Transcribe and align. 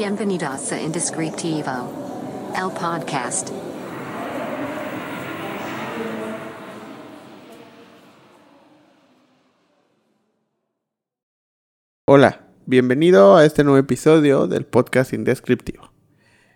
Bienvenidos 0.00 0.72
a 0.72 0.80
Indescriptivo, 0.80 2.52
el 2.56 2.70
podcast. 2.72 3.50
Hola, 12.06 12.48
bienvenido 12.64 13.36
a 13.36 13.44
este 13.44 13.62
nuevo 13.62 13.76
episodio 13.76 14.46
del 14.46 14.64
podcast 14.64 15.12
Indescriptivo. 15.12 15.92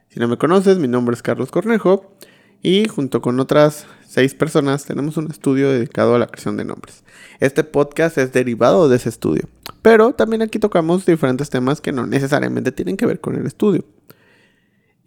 Si 0.09 0.19
no 0.19 0.27
me 0.27 0.39
conoces, 0.39 0.79
mi 0.79 0.89
nombre 0.89 1.15
es 1.15 1.21
Carlos 1.21 1.51
Cornejo 1.51 2.17
y 2.63 2.89
junto 2.89 3.21
con 3.21 3.39
otras 3.41 3.85
seis 4.07 4.35
personas 4.35 4.87
tenemos 4.87 5.19
un 5.19 5.31
estudio 5.31 5.71
dedicado 5.71 6.15
a 6.15 6.19
la 6.19 6.29
creación 6.29 6.57
de 6.57 6.65
nombres. 6.65 7.05
Este 7.41 7.63
podcast 7.63 8.17
es 8.17 8.33
derivado 8.33 8.89
de 8.89 8.97
ese 8.97 9.11
estudio, 9.11 9.51
pero 9.85 10.15
también 10.15 10.43
aquí 10.43 10.59
tocamos 10.59 11.07
diferentes 11.07 11.49
temas 11.49 11.81
que 11.81 11.93
no 11.93 12.07
necesariamente 12.07 12.73
tienen 12.73 12.97
que 12.97 13.07
ver 13.07 13.21
con 13.21 13.37
el 13.37 13.47
estudio. 13.47 13.85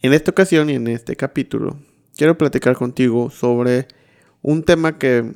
En 0.01 0.13
esta 0.13 0.31
ocasión 0.31 0.69
y 0.69 0.75
en 0.75 0.87
este 0.87 1.17
capítulo 1.17 1.77
quiero 2.15 2.37
platicar 2.37 2.77
contigo 2.77 3.29
sobre 3.29 3.89
un 4.41 4.63
tema 4.63 4.97
que 4.97 5.33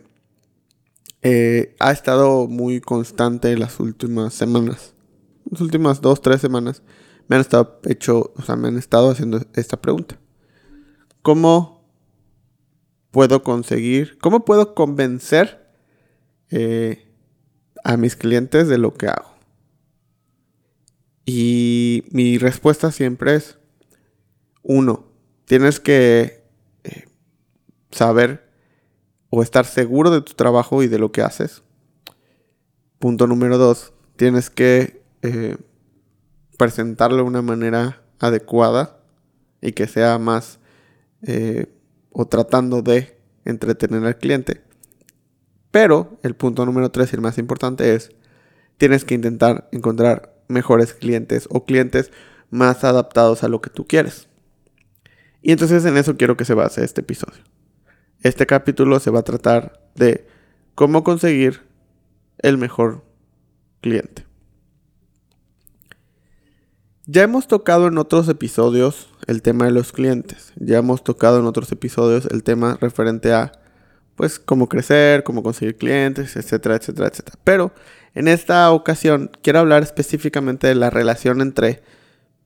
eh, 1.23 1.75
ha 1.79 1.91
estado 1.91 2.47
muy 2.47 2.79
constante 2.79 3.51
en 3.51 3.59
las 3.59 3.79
últimas 3.79 4.33
semanas 4.33 4.93
las 5.51 5.61
últimas 5.61 6.01
dos, 6.01 6.21
tres 6.21 6.41
semanas, 6.41 6.81
me 7.27 7.35
han 7.35 7.41
estado 7.41 7.79
hecho, 7.85 8.33
o 8.35 8.41
sea, 8.41 8.55
me 8.55 8.69
han 8.69 8.77
estado 8.77 9.11
haciendo 9.11 9.41
esta 9.53 9.79
pregunta. 9.79 10.17
¿Cómo 11.21 11.85
puedo 13.11 13.43
conseguir, 13.43 14.17
cómo 14.19 14.45
puedo 14.45 14.73
convencer 14.73 15.69
eh, 16.49 17.05
a 17.83 17.97
mis 17.97 18.15
clientes 18.15 18.67
de 18.67 18.77
lo 18.77 18.93
que 18.93 19.07
hago? 19.07 19.30
Y 21.33 22.03
mi 22.11 22.37
respuesta 22.37 22.91
siempre 22.91 23.35
es, 23.35 23.57
uno, 24.63 25.05
tienes 25.45 25.79
que 25.79 26.43
eh, 26.83 27.05
saber 27.89 28.51
o 29.29 29.41
estar 29.41 29.63
seguro 29.63 30.11
de 30.11 30.19
tu 30.19 30.33
trabajo 30.33 30.83
y 30.83 30.89
de 30.89 30.99
lo 30.99 31.13
que 31.13 31.21
haces. 31.21 31.63
Punto 32.99 33.27
número 33.27 33.57
dos, 33.57 33.93
tienes 34.17 34.49
que 34.49 35.03
eh, 35.21 35.55
presentarlo 36.57 37.15
de 37.15 37.23
una 37.23 37.41
manera 37.41 38.03
adecuada 38.19 38.99
y 39.61 39.71
que 39.71 39.87
sea 39.87 40.19
más 40.19 40.59
eh, 41.21 41.73
o 42.11 42.27
tratando 42.27 42.81
de 42.81 43.17
entretener 43.45 44.03
al 44.03 44.17
cliente. 44.17 44.63
Pero 45.71 46.19
el 46.23 46.35
punto 46.35 46.65
número 46.65 46.91
tres 46.91 47.13
y 47.13 47.15
el 47.15 47.21
más 47.21 47.37
importante 47.37 47.95
es, 47.95 48.11
tienes 48.77 49.05
que 49.05 49.15
intentar 49.15 49.69
encontrar 49.71 50.30
mejores 50.51 50.93
clientes 50.93 51.47
o 51.49 51.65
clientes 51.65 52.11
más 52.49 52.83
adaptados 52.83 53.43
a 53.43 53.47
lo 53.47 53.61
que 53.61 53.69
tú 53.69 53.87
quieres. 53.87 54.27
Y 55.41 55.51
entonces 55.51 55.83
en 55.85 55.97
eso 55.97 56.17
quiero 56.17 56.37
que 56.37 56.45
se 56.45 56.53
base 56.53 56.83
este 56.83 57.01
episodio. 57.01 57.41
Este 58.21 58.45
capítulo 58.45 58.99
se 58.99 59.09
va 59.09 59.21
a 59.21 59.23
tratar 59.23 59.81
de 59.95 60.27
cómo 60.75 61.03
conseguir 61.03 61.61
el 62.37 62.57
mejor 62.57 63.03
cliente. 63.81 64.25
Ya 67.07 67.23
hemos 67.23 67.47
tocado 67.47 67.87
en 67.87 67.97
otros 67.97 68.29
episodios 68.29 69.09
el 69.27 69.41
tema 69.41 69.65
de 69.65 69.71
los 69.71 69.91
clientes. 69.91 70.53
Ya 70.55 70.77
hemos 70.77 71.03
tocado 71.03 71.39
en 71.39 71.45
otros 71.45 71.71
episodios 71.71 72.27
el 72.27 72.43
tema 72.43 72.77
referente 72.79 73.33
a, 73.33 73.51
pues, 74.15 74.37
cómo 74.39 74.69
crecer, 74.69 75.23
cómo 75.23 75.41
conseguir 75.41 75.77
clientes, 75.77 76.35
etcétera, 76.35 76.75
etcétera, 76.75 77.07
etcétera. 77.07 77.39
Pero 77.43 77.73
en 78.13 78.27
esta 78.27 78.71
ocasión 78.71 79.31
quiero 79.41 79.59
hablar 79.59 79.83
específicamente 79.83 80.67
de 80.67 80.75
la 80.75 80.89
relación 80.89 81.41
entre 81.41 81.83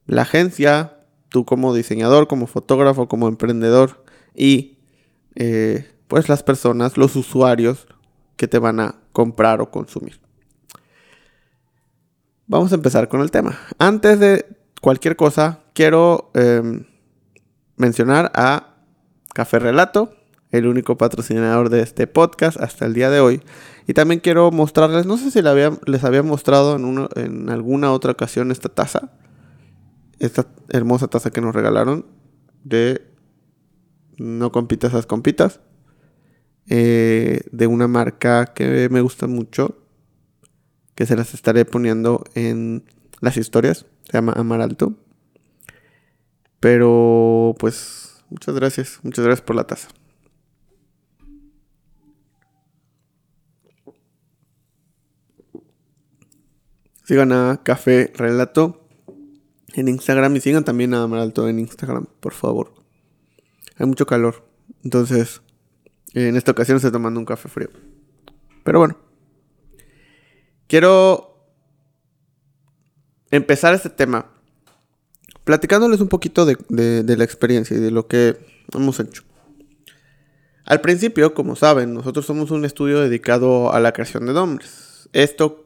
la 0.05 0.23
agencia, 0.23 0.99
tú 1.29 1.45
como 1.45 1.73
diseñador, 1.73 2.27
como 2.27 2.47
fotógrafo, 2.47 3.07
como 3.07 3.27
emprendedor 3.27 4.03
y, 4.35 4.77
eh, 5.35 5.91
pues, 6.07 6.29
las 6.29 6.43
personas, 6.43 6.97
los 6.97 7.15
usuarios 7.15 7.87
que 8.37 8.47
te 8.47 8.59
van 8.59 8.79
a 8.79 8.95
comprar 9.11 9.61
o 9.61 9.71
consumir. 9.71 10.19
Vamos 12.47 12.71
a 12.71 12.75
empezar 12.75 13.07
con 13.07 13.21
el 13.21 13.31
tema. 13.31 13.59
Antes 13.79 14.19
de 14.19 14.45
cualquier 14.81 15.15
cosa, 15.15 15.61
quiero 15.73 16.29
em, 16.35 16.85
mencionar 17.75 18.31
a 18.35 18.75
Café 19.33 19.57
Relato, 19.57 20.14
el 20.57 20.67
único 20.67 20.97
patrocinador 20.97 21.69
de 21.69 21.81
este 21.81 22.07
podcast 22.07 22.59
hasta 22.59 22.85
el 22.85 22.93
día 22.93 23.09
de 23.09 23.19
hoy. 23.19 23.41
Y 23.87 23.93
también 23.93 24.19
quiero 24.19 24.51
mostrarles, 24.51 25.05
no 25.05 25.17
sé 25.17 25.31
si 25.31 25.41
les 25.41 26.03
había 26.03 26.23
mostrado 26.23 26.75
en, 27.15 27.49
alguna 27.49 27.91
otra 27.91 28.11
ocasión 28.11 28.51
esta 28.51 28.69
taza. 28.69 29.11
Esta 30.19 30.47
hermosa 30.69 31.07
taza 31.07 31.29
que 31.29 31.41
nos 31.41 31.53
regalaron 31.53 32.05
de 32.63 33.05
No 34.17 34.51
compitas, 34.51 34.91
esas 34.91 35.05
compitas. 35.05 35.59
Eh, 36.67 37.41
de 37.51 37.67
una 37.67 37.87
marca 37.87 38.47
que 38.47 38.89
me 38.89 39.01
gusta 39.01 39.27
mucho 39.27 39.77
que 40.95 41.05
se 41.05 41.15
las 41.15 41.33
estaré 41.33 41.65
poniendo 41.65 42.23
en 42.33 42.85
las 43.19 43.37
historias. 43.37 43.85
Se 44.05 44.13
llama 44.13 44.33
Amaralto. 44.35 44.95
Pero 46.59 47.55
pues 47.59 48.23
muchas 48.29 48.55
gracias, 48.55 48.99
muchas 49.03 49.25
gracias 49.25 49.45
por 49.45 49.55
la 49.55 49.67
taza. 49.67 49.89
Sigan 57.05 57.31
a 57.31 57.61
Café 57.63 58.11
Relato 58.15 58.87
en 59.73 59.87
Instagram 59.87 60.35
y 60.35 60.41
sigan 60.41 60.63
también 60.63 60.93
a 60.93 61.03
Amaralto 61.03 61.47
en 61.47 61.59
Instagram, 61.59 62.07
por 62.19 62.33
favor. 62.33 62.73
Hay 63.77 63.85
mucho 63.85 64.05
calor, 64.05 64.47
entonces 64.83 65.41
en 66.13 66.35
esta 66.35 66.51
ocasión 66.51 66.77
estoy 66.77 66.91
tomando 66.91 67.19
un 67.19 67.25
café 67.25 67.49
frío. 67.49 67.69
Pero 68.63 68.79
bueno. 68.79 68.97
Quiero 70.67 71.47
empezar 73.29 73.73
este 73.75 73.89
tema 73.89 74.31
platicándoles 75.43 76.01
un 76.01 76.07
poquito 76.07 76.45
de, 76.45 76.57
la 77.17 77.23
experiencia 77.23 77.77
y 77.77 77.79
de 77.79 77.91
lo 77.91 78.07
que 78.07 78.37
hemos 78.73 78.99
hecho. 78.99 79.23
Al 80.63 80.81
principio, 80.81 81.35
como 81.35 81.55
saben, 81.55 81.93
nosotros 81.93 82.25
somos 82.25 82.49
un 82.49 82.65
estudio 82.65 82.99
dedicado 82.99 83.71
a 83.71 83.79
la 83.79 83.91
creación 83.91 84.25
de 84.25 84.33
nombres. 84.33 85.07
Esto, 85.13 85.64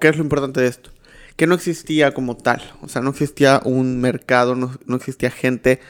qué 0.00 0.08
es 0.08 0.16
lo 0.16 0.22
importante 0.22 0.60
de 0.60 0.68
esto, 0.68 0.90
que 1.36 1.46
no 1.46 1.54
existía 1.54 2.12
como 2.12 2.36
tal, 2.36 2.62
o 2.82 2.88
sea, 2.88 3.02
no 3.02 3.10
existía 3.10 3.60
un 3.64 4.00
mercado, 4.00 4.54
no, 4.54 4.96
existía 4.96 5.30
gente 5.30 5.80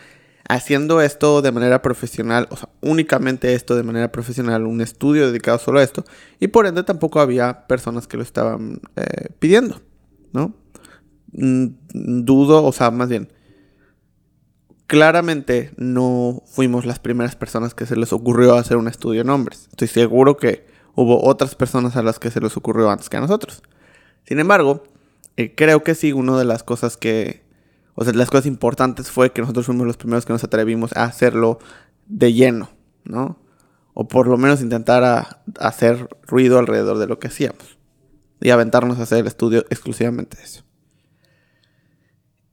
haciendo 0.49 1.01
esto 1.01 1.43
de 1.43 1.53
manera 1.53 1.83
profesional, 1.83 2.49
o 2.51 2.57
sea, 2.57 2.69
únicamente 2.81 3.55
esto 3.55 3.77
de 3.77 3.83
manera 3.83 4.11
profesional, 4.11 4.67
un 4.67 4.81
estudio 4.81 5.27
dedicado 5.27 5.59
solo 5.59 5.79
a 5.79 5.83
esto, 5.83 6.05
y 6.41 6.49
por 6.49 6.67
ende 6.67 6.83
tampoco 6.83 7.21
había 7.21 7.67
personas 7.67 8.07
que 8.07 8.17
lo 8.17 8.23
estaban 8.23 8.81
eh, 8.97 9.29
pidiendo, 9.39 9.81
¿no? 10.33 10.55
Mm, 11.33 11.67
dudo, 11.93 12.65
o 12.65 12.73
sea, 12.73 12.91
más 12.91 13.09
bien, 13.09 13.29
claramente 14.91 15.71
no 15.77 16.43
fuimos 16.47 16.85
las 16.85 16.99
primeras 16.99 17.37
personas 17.37 17.75
que 17.75 17.87
se 17.87 17.95
les 17.95 18.13
ocurrió 18.13 18.55
hacer 18.55 18.77
un 18.77 18.89
estudio 18.89 19.21
de 19.21 19.25
nombres. 19.25 19.69
Estoy 19.71 19.87
seguro 19.87 20.37
que 20.37 20.67
hubo 21.03 21.25
otras 21.25 21.55
personas 21.55 21.97
a 21.97 22.03
las 22.03 22.19
que 22.19 22.31
se 22.31 22.41
les 22.41 22.57
ocurrió 22.57 22.91
antes 22.91 23.09
que 23.09 23.17
a 23.17 23.21
nosotros. 23.21 23.63
Sin 24.25 24.39
embargo, 24.39 24.85
eh, 25.37 25.55
creo 25.55 25.83
que 25.83 25.95
sí, 25.95 26.13
una 26.13 26.39
de 26.39 26.45
las 26.45 26.63
cosas 26.63 26.97
que 26.97 27.43
o 27.95 28.05
sea, 28.05 28.15
las 28.15 28.31
cosas 28.31 28.47
importantes 28.47 29.11
fue 29.11 29.31
que 29.31 29.43
nosotros 29.43 29.67
fuimos 29.67 29.87
los 29.87 29.99
primeros 29.99 30.25
que 30.25 30.33
nos 30.33 30.43
atrevimos 30.43 30.97
a 30.97 31.05
hacerlo 31.05 31.59
de 32.07 32.33
lleno, 32.33 32.71
¿no? 33.05 33.39
O 33.93 34.09
por 34.09 34.27
lo 34.27 34.39
menos 34.39 34.63
intentar 34.63 35.43
hacer 35.59 36.09
ruido 36.23 36.59
alrededor 36.59 36.97
de 36.97 37.07
lo 37.07 37.19
que 37.19 37.29
hacíamos. 37.29 37.79
Y 38.41 38.49
aventarnos 38.49 38.99
a 38.99 39.03
hacer 39.03 39.19
el 39.19 39.27
estudio 39.27 39.67
exclusivamente 39.69 40.39
de 40.39 40.45
eso. 40.45 40.65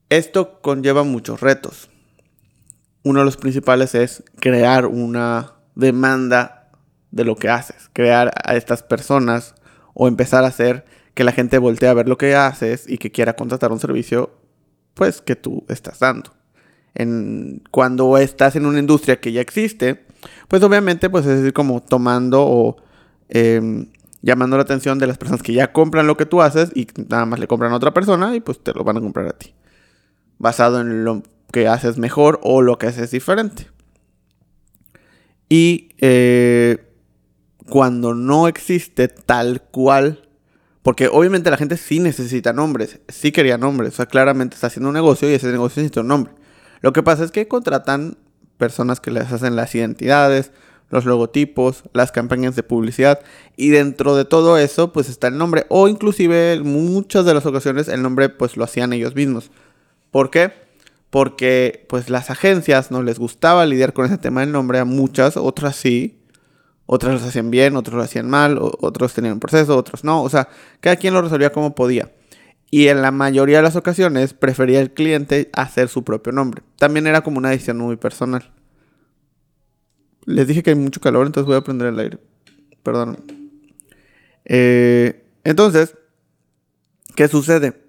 Esto 0.09 0.59
conlleva 0.61 1.03
muchos 1.03 1.39
retos. 1.39 1.89
Uno 3.03 3.19
de 3.19 3.25
los 3.25 3.37
principales 3.37 3.95
es 3.95 4.23
crear 4.41 4.85
una 4.85 5.53
demanda 5.75 6.56
de 7.17 7.25
lo 7.25 7.35
que 7.35 7.49
haces. 7.49 7.89
Crear 7.91 8.31
a 8.45 8.55
estas 8.55 8.83
personas 8.83 9.55
o 9.93 10.07
empezar 10.07 10.45
a 10.45 10.47
hacer 10.47 10.85
que 11.13 11.23
la 11.23 11.33
gente 11.33 11.57
voltee 11.57 11.89
a 11.89 11.93
ver 11.93 12.07
lo 12.07 12.17
que 12.17 12.35
haces 12.35 12.87
y 12.87 12.99
que 12.99 13.11
quiera 13.11 13.35
contratar 13.35 13.71
un 13.71 13.79
servicio 13.79 14.39
pues 14.93 15.21
que 15.21 15.35
tú 15.35 15.65
estás 15.67 15.99
dando. 15.99 16.31
En, 16.93 17.63
cuando 17.71 18.17
estás 18.17 18.55
en 18.55 18.65
una 18.65 18.79
industria 18.79 19.19
que 19.19 19.31
ya 19.31 19.41
existe, 19.41 20.05
pues 20.47 20.63
obviamente 20.63 21.09
pues 21.09 21.25
es 21.25 21.39
decir 21.39 21.53
como 21.53 21.81
tomando 21.81 22.43
o 22.43 22.77
em, 23.29 23.87
llamando 24.21 24.57
la 24.57 24.63
atención 24.63 24.99
de 24.99 25.07
las 25.07 25.17
personas 25.17 25.43
que 25.43 25.53
ya 25.53 25.71
compran 25.71 26.07
lo 26.07 26.17
que 26.17 26.25
tú 26.25 26.41
haces 26.41 26.71
y 26.75 26.87
nada 27.07 27.25
más 27.25 27.39
le 27.39 27.47
compran 27.47 27.71
a 27.71 27.75
otra 27.75 27.93
persona 27.93 28.35
y 28.35 28.39
pues 28.39 28.63
te 28.63 28.73
lo 28.73 28.83
van 28.83 28.97
a 28.97 29.01
comprar 29.01 29.27
a 29.27 29.33
ti. 29.33 29.53
Basado 30.37 30.81
en 30.81 31.03
lo 31.03 31.23
que 31.51 31.67
haces 31.67 31.97
mejor 31.97 32.39
o 32.43 32.61
lo 32.61 32.77
que 32.77 32.87
haces 32.87 33.11
diferente. 33.11 33.67
Y 35.49 35.89
eh, 35.99 36.86
cuando 37.69 38.13
no 38.13 38.47
existe 38.47 39.07
tal 39.07 39.61
cual 39.61 40.23
Porque 40.83 41.09
obviamente 41.09 41.51
la 41.51 41.57
gente 41.57 41.75
sí 41.75 41.99
necesita 41.99 42.53
nombres, 42.53 42.99
sí 43.09 43.33
quería 43.33 43.57
nombres. 43.57 43.93
O 43.93 43.95
sea, 43.97 44.05
claramente 44.05 44.55
está 44.55 44.67
haciendo 44.67 44.87
un 44.87 44.95
negocio 44.95 45.29
y 45.29 45.33
ese 45.33 45.51
negocio 45.51 45.81
necesita 45.81 45.99
un 46.01 46.07
nombre. 46.07 46.33
Lo 46.81 46.93
que 46.93 47.03
pasa 47.03 47.25
es 47.25 47.31
que 47.31 47.47
contratan 47.47 48.17
personas 48.57 48.99
que 48.99 49.11
les 49.11 49.31
hacen 49.31 49.55
las 49.55 49.75
identidades, 49.75 50.51
los 50.89 51.05
logotipos, 51.05 51.83
las 51.93 52.11
campañas 52.11 52.55
de 52.55 52.63
publicidad 52.63 53.19
y 53.55 53.69
dentro 53.69 54.15
de 54.15 54.25
todo 54.25 54.57
eso 54.57 54.93
pues 54.93 55.09
está 55.09 55.27
el 55.27 55.37
nombre 55.37 55.65
o 55.69 55.87
inclusive 55.87 56.53
en 56.53 56.63
muchas 56.63 57.25
de 57.25 57.33
las 57.33 57.45
ocasiones 57.45 57.87
el 57.87 58.01
nombre 58.01 58.29
pues 58.29 58.57
lo 58.57 58.63
hacían 58.63 58.93
ellos 58.93 59.15
mismos. 59.15 59.51
¿Por 60.11 60.29
qué? 60.29 60.53
Porque 61.09 61.85
pues 61.89 62.09
las 62.09 62.29
agencias 62.29 62.91
no 62.91 63.03
les 63.03 63.19
gustaba 63.19 63.65
lidiar 63.65 63.93
con 63.93 64.05
ese 64.05 64.17
tema 64.17 64.41
del 64.41 64.51
nombre 64.51 64.79
a 64.79 64.85
muchas, 64.85 65.37
otras 65.37 65.75
sí, 65.75 66.19
otras 66.87 67.21
lo 67.21 67.27
hacían 67.27 67.51
bien, 67.51 67.75
otros 67.75 67.95
lo 67.95 68.01
hacían 68.01 68.29
mal, 68.29 68.57
otros 68.59 69.13
tenían 69.13 69.33
un 69.33 69.39
proceso, 69.39 69.77
otros 69.77 70.03
no, 70.03 70.23
o 70.23 70.29
sea, 70.29 70.47
cada 70.79 70.95
quien 70.95 71.13
lo 71.13 71.21
resolvía 71.21 71.51
como 71.51 71.75
podía. 71.75 72.11
Y 72.71 72.87
en 72.87 73.01
la 73.01 73.11
mayoría 73.11 73.57
de 73.57 73.63
las 73.63 73.75
ocasiones 73.75 74.33
prefería 74.33 74.81
el 74.81 74.93
cliente 74.93 75.49
hacer 75.53 75.89
su 75.89 76.03
propio 76.03 76.33
nombre. 76.33 76.63
También 76.77 77.07
era 77.07 77.21
como 77.21 77.37
una 77.37 77.49
decisión 77.49 77.77
muy 77.77 77.95
personal. 77.97 78.51
Les 80.25 80.47
dije 80.47 80.63
que 80.63 80.71
hay 80.71 80.75
mucho 80.75 80.99
calor, 80.99 81.25
entonces 81.25 81.47
voy 81.47 81.55
a 81.55 81.61
prender 81.61 81.89
el 81.89 81.99
aire. 81.99 82.19
Perdón. 82.83 83.17
Eh, 84.45 85.25
entonces, 85.43 85.95
¿qué 87.15 87.27
sucede? 87.27 87.81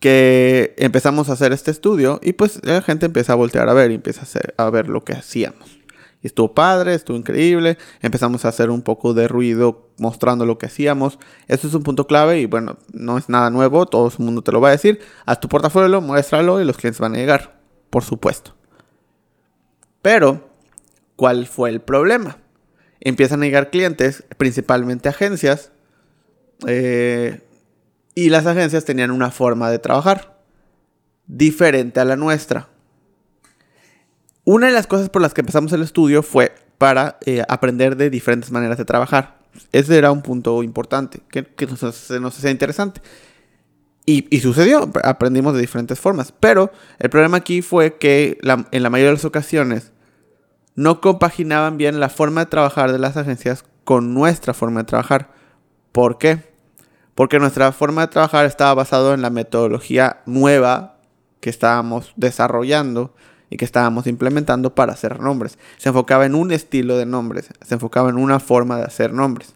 Que 0.00 0.74
empezamos 0.78 1.28
a 1.28 1.34
hacer 1.34 1.52
este 1.52 1.70
estudio 1.70 2.20
y 2.22 2.32
pues 2.32 2.64
la 2.64 2.82
gente 2.82 3.06
empieza 3.06 3.32
a 3.32 3.36
voltear 3.36 3.68
a 3.68 3.74
ver 3.74 3.90
y 3.90 3.94
empieza 3.94 4.20
a, 4.20 4.24
hacer, 4.24 4.54
a 4.56 4.70
ver 4.70 4.88
lo 4.88 5.04
que 5.04 5.12
hacíamos. 5.12 5.79
Y 6.22 6.26
estuvo 6.26 6.54
padre, 6.54 6.94
estuvo 6.94 7.16
increíble. 7.16 7.78
Empezamos 8.00 8.44
a 8.44 8.48
hacer 8.48 8.70
un 8.70 8.82
poco 8.82 9.14
de 9.14 9.26
ruido 9.26 9.88
mostrando 9.98 10.44
lo 10.46 10.58
que 10.58 10.66
hacíamos. 10.66 11.18
Esto 11.48 11.66
es 11.66 11.74
un 11.74 11.82
punto 11.82 12.06
clave 12.06 12.40
y 12.40 12.46
bueno, 12.46 12.76
no 12.92 13.16
es 13.16 13.28
nada 13.28 13.50
nuevo, 13.50 13.86
todo 13.86 14.08
el 14.08 14.24
mundo 14.24 14.42
te 14.42 14.52
lo 14.52 14.60
va 14.60 14.68
a 14.68 14.72
decir. 14.72 15.00
Haz 15.24 15.40
tu 15.40 15.48
portafolio, 15.48 16.00
muéstralo 16.00 16.60
y 16.60 16.64
los 16.64 16.76
clientes 16.76 17.00
van 17.00 17.14
a 17.14 17.18
llegar, 17.18 17.60
por 17.88 18.04
supuesto. 18.04 18.54
Pero 20.02 20.50
¿Cuál 21.20 21.46
fue 21.46 21.68
el 21.68 21.82
problema? 21.82 22.38
Empiezan 22.98 23.42
a 23.42 23.44
llegar 23.44 23.68
clientes, 23.68 24.24
principalmente 24.38 25.10
agencias, 25.10 25.70
eh, 26.66 27.42
y 28.14 28.30
las 28.30 28.46
agencias 28.46 28.86
tenían 28.86 29.10
una 29.10 29.30
forma 29.30 29.70
de 29.70 29.78
trabajar 29.78 30.42
diferente 31.26 32.00
a 32.00 32.06
la 32.06 32.16
nuestra. 32.16 32.70
Una 34.50 34.66
de 34.66 34.72
las 34.72 34.88
cosas 34.88 35.08
por 35.10 35.22
las 35.22 35.32
que 35.32 35.42
empezamos 35.42 35.72
el 35.74 35.82
estudio 35.82 36.24
fue 36.24 36.52
para 36.76 37.20
eh, 37.24 37.44
aprender 37.48 37.96
de 37.96 38.10
diferentes 38.10 38.50
maneras 38.50 38.78
de 38.78 38.84
trabajar. 38.84 39.38
Ese 39.70 39.96
era 39.96 40.10
un 40.10 40.22
punto 40.22 40.64
importante, 40.64 41.20
que, 41.30 41.46
se 42.08 42.18
nos, 42.18 42.36
hacía 42.36 42.50
interesante. 42.50 43.00
Y, 44.06 44.40
sucedió, 44.40 44.90
aprendimos 45.04 45.54
de 45.54 45.60
diferentes 45.60 46.00
formas. 46.00 46.32
Pero 46.32 46.72
el 46.98 47.10
problema 47.10 47.36
aquí 47.36 47.62
fue 47.62 47.96
que 47.98 48.38
en 48.42 48.82
la 48.82 48.90
mayoría 48.90 49.10
de 49.10 49.18
las 49.18 49.24
ocasiones 49.24 49.92
no 50.74 51.00
compaginaban 51.00 51.76
bien 51.76 52.00
la 52.00 52.08
forma 52.08 52.40
de 52.40 52.50
trabajar 52.50 52.90
de 52.90 52.98
las 52.98 53.16
agencias 53.16 53.64
con 53.84 54.14
nuestra 54.14 54.52
forma 54.52 54.80
de 54.80 54.86
trabajar. 54.86 55.30
¿Por 55.92 56.18
qué? 56.18 56.42
Porque 57.14 57.38
nuestra 57.38 57.70
forma 57.70 58.00
de 58.00 58.08
trabajar 58.08 58.46
estaba 58.46 58.74
basada 58.74 59.14
en 59.14 59.22
la 59.22 59.30
metodología 59.30 60.22
nueva 60.26 60.96
que 61.38 61.50
estábamos 61.50 62.12
desarrollando 62.16 63.14
y 63.50 63.56
que 63.56 63.64
estábamos 63.64 64.06
implementando 64.06 64.74
para 64.74 64.92
hacer 64.92 65.20
nombres. 65.20 65.58
Se 65.76 65.88
enfocaba 65.88 66.24
en 66.24 66.34
un 66.34 66.52
estilo 66.52 66.96
de 66.96 67.04
nombres, 67.04 67.48
se 67.66 67.74
enfocaba 67.74 68.08
en 68.08 68.16
una 68.16 68.38
forma 68.38 68.78
de 68.78 68.84
hacer 68.84 69.12
nombres. 69.12 69.54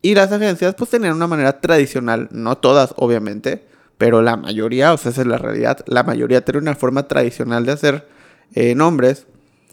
Y 0.00 0.14
las 0.14 0.32
agencias 0.32 0.74
pues 0.76 0.90
tenían 0.90 1.16
una 1.16 1.26
manera 1.26 1.60
tradicional, 1.60 2.28
no 2.30 2.56
todas 2.56 2.94
obviamente, 2.96 3.66
pero 3.98 4.22
la 4.22 4.36
mayoría, 4.36 4.94
o 4.94 4.96
sea, 4.96 5.10
esa 5.10 5.20
es 5.20 5.26
la 5.26 5.36
realidad, 5.36 5.84
la 5.86 6.04
mayoría 6.04 6.44
tiene 6.44 6.60
una 6.60 6.74
forma 6.74 7.06
tradicional 7.06 7.66
de 7.66 7.72
hacer 7.72 8.08
eh, 8.54 8.74
nombres 8.74 9.26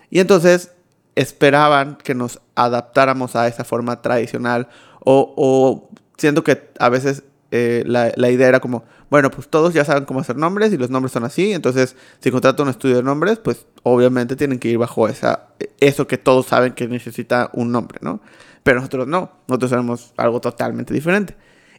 y 0.10 0.20
entonces 0.20 0.72
esperaban 1.16 1.98
que 2.04 2.14
nos 2.14 2.42
adaptáramos 2.56 3.36
a 3.36 3.48
esa 3.48 3.64
forma 3.64 4.02
tradicional 4.02 4.68
o, 5.00 5.34
o 5.38 5.90
siento 6.18 6.44
que 6.44 6.70
a 6.80 6.90
veces 6.90 7.24
eh, 7.52 7.84
la, 7.86 8.30
idea 8.30 8.48
era 8.48 8.60
como, 8.60 8.84
bueno, 9.10 9.32
pues 9.32 9.48
todos 9.48 9.74
ya 9.74 9.86
saben 9.86 10.06
cómo 10.06 10.20
hacer 10.20 10.36
nombres 10.36 10.74
y 10.74 10.78
los 10.78 10.90
nombres 10.90 11.12
son 11.12 11.24
así, 11.24 11.54
entonces 11.54 11.96
si 12.20 12.32
contrato 12.32 12.64
un 12.64 12.70
estudio 12.70 12.98
de 12.98 13.04
nombres, 13.04 13.40
pues 13.40 13.66
obviamente 13.84 14.36
tienen 14.36 14.60
que 14.60 14.70
ir 14.70 14.78
bajo 14.78 15.08
esa, 15.08 15.50
eso 15.80 16.08
que 16.08 16.18
todos 16.18 16.48
saben 16.48 16.74
que 16.74 16.88
necesita 16.88 17.50
un 17.54 17.72
nombre, 17.72 18.00
¿no? 18.02 18.22
Pero 18.64 18.78
nosotros 18.78 19.08
no, 19.08 19.32
nosotros 19.48 19.72
hacemos 19.72 20.14
algo 20.18 20.42
totalmente 20.42 20.94
diferente. 20.94 21.38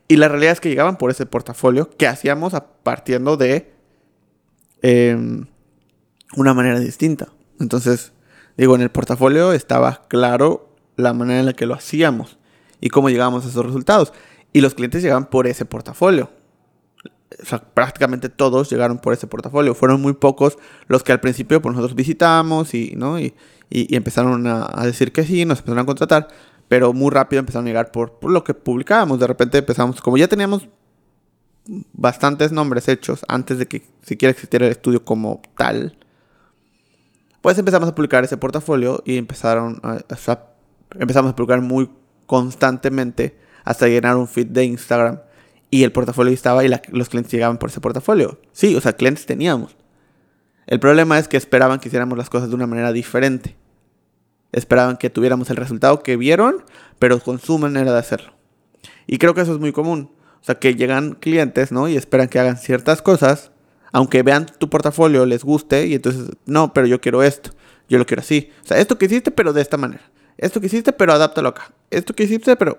Y 0.09 0.17
la 0.17 0.29
realidad 0.29 0.53
es 0.53 0.61
que 0.61 0.71
llegaban 0.71 0.97
por 0.97 1.11
ese 1.11 1.27
portafolio 1.27 1.91
que 1.91 2.07
hacíamos 2.07 2.55
partiendo 2.83 3.37
de 3.37 3.75
em, 4.81 5.47
una 6.35 6.55
manera 6.55 6.81
distinta. 6.81 7.29
Entonces, 7.61 8.13
Digo, 8.59 8.75
en 8.75 8.83
el 8.83 8.91
portafolio 8.91 9.53
estaba 9.53 10.03
claro 10.09 10.75
la 10.97 11.13
manera 11.15 11.39
en 11.39 11.47
la 11.47 11.53
que 11.53 11.65
lo 11.65 11.75
hacíamos 11.75 12.39
y 12.81 12.89
cómo 12.89 13.09
llegábamos 13.09 13.47
a 13.47 13.49
esos 13.49 13.65
resultados. 13.65 14.13
Y 14.53 14.61
los 14.61 14.75
clientes 14.75 15.03
llegaban 15.03 15.27
por 15.27 15.47
ese 15.47 15.65
portafolio. 15.65 16.31
O 17.43 17.45
sea, 17.45 17.59
prácticamente 17.59 18.29
todos 18.29 18.71
llegaron 18.71 18.99
por 18.99 19.13
ese 19.13 19.27
portafolio. 19.27 19.75
Fueron 19.75 20.01
muy 20.01 20.15
pocos 20.15 20.59
los 20.87 21.03
que 21.03 21.13
al 21.13 21.21
principio 21.21 21.61
pues, 21.61 21.75
nosotros 21.75 21.95
visitamos 21.95 22.75
y, 22.75 22.95
¿no? 22.97 23.19
y, 23.21 23.35
empezaron 23.71 24.47
a, 24.47 24.83
decir 24.85 25.13
que 25.13 25.25
sí, 25.25 25.45
nos 25.45 25.59
empezaron 25.59 25.83
a 25.83 25.87
contratar. 25.87 26.29
Pero 26.69 26.93
muy 26.93 27.11
rápido 27.11 27.41
empezaron 27.41 27.67
a 27.67 27.71
llegar 27.71 27.93
por, 27.93 28.19
por 28.19 28.31
lo 28.31 28.45
que 28.45 28.55
publicábamos. 28.55 29.21
De 29.21 29.27
repente 29.27 29.59
empezamos, 29.59 30.01
como 30.01 30.17
ya 30.17 30.29
teníamos 30.29 30.69
bastantes 31.93 32.51
nombres 32.51 32.89
hechos 32.89 33.25
antes 33.29 33.59
de 33.59 33.67
que 33.67 33.83
siquiera 34.03 34.31
existiera 34.31 34.67
el 34.67 34.73
estudio 34.73 35.05
como 35.05 35.43
tal, 35.57 35.99
pues 37.41 37.59
empezamos 37.59 37.89
a 37.89 37.95
publicar 37.95 38.25
ese 38.25 38.37
portafolio 38.37 39.03
y 39.05 39.17
empezaron 39.17 39.81
a, 39.83 39.99
empezamos 40.99 41.33
a 41.33 41.37
publicar 41.37 41.61
muy 41.61 41.91
constantemente 42.27 43.39
hasta 43.69 43.87
llenar 43.87 44.17
un 44.17 44.27
feed 44.27 44.47
de 44.47 44.65
Instagram 44.65 45.21
y 45.71 45.85
el 45.85 45.93
portafolio 45.93 46.33
estaba 46.33 46.65
y 46.65 46.71
los 46.89 47.09
clientes 47.11 47.31
llegaban 47.31 47.59
por 47.59 47.69
ese 47.69 47.81
portafolio. 47.81 48.41
Sí, 48.53 48.75
o 48.75 48.81
sea, 48.81 48.95
clientes 48.95 49.27
teníamos. 49.27 49.77
El 50.67 50.81
problema 50.81 51.19
es 51.19 51.29
que 51.29 51.37
esperaban 51.37 51.79
que 51.79 51.89
hiciéramos 51.89 52.17
las 52.17 52.31
cosas 52.31 52.49
de 52.49 52.55
una 52.55 52.67
manera 52.67 52.93
diferente. 52.93 53.57
Esperaban 54.53 54.97
que 54.97 55.11
tuviéramos 55.11 55.51
el 55.51 55.57
resultado 55.57 56.03
que 56.03 56.17
vieron, 56.17 56.65
pero 56.99 57.21
con 57.21 57.39
su 57.39 57.59
manera 57.59 57.93
de 57.93 57.99
hacerlo. 57.99 58.33
Y 59.07 59.19
creo 59.19 59.35
que 59.35 59.43
eso 59.43 59.53
es 59.53 59.61
muy 59.61 59.73
común. 59.73 60.13
O 60.41 60.45
sea, 60.45 60.55
que 60.55 60.75
llegan 60.75 61.13
clientes, 61.13 61.71
¿no? 61.71 61.89
Y 61.89 61.97
esperan 61.99 62.29
que 62.29 62.39
hagan 62.39 62.57
ciertas 62.57 63.03
cosas 63.03 63.51
aunque 63.93 64.23
vean 64.23 64.47
tu 64.47 64.69
portafolio, 64.69 65.27
les 65.27 65.45
guste 65.45 65.87
y 65.87 65.95
entonces, 65.95 66.31
no, 66.47 66.73
pero 66.73 66.87
yo 66.87 67.01
quiero 67.01 67.23
esto, 67.23 67.51
yo 67.89 67.99
lo 67.99 68.07
quiero 68.07 68.21
así. 68.21 68.51
O 68.65 68.67
sea, 68.67 68.79
esto 68.79 68.99
que 68.99 69.07
hiciste, 69.07 69.31
pero 69.31 69.53
de 69.53 69.63
esta 69.63 69.77
manera. 69.77 70.03
Esto 70.37 70.61
que 70.61 70.67
hiciste, 70.67 70.93
pero 70.93 71.13
adáptalo 71.13 71.49
acá. 71.49 71.73
Esto 71.91 72.15
que 72.15 72.25
hiciste, 72.25 72.57
pero... 72.57 72.79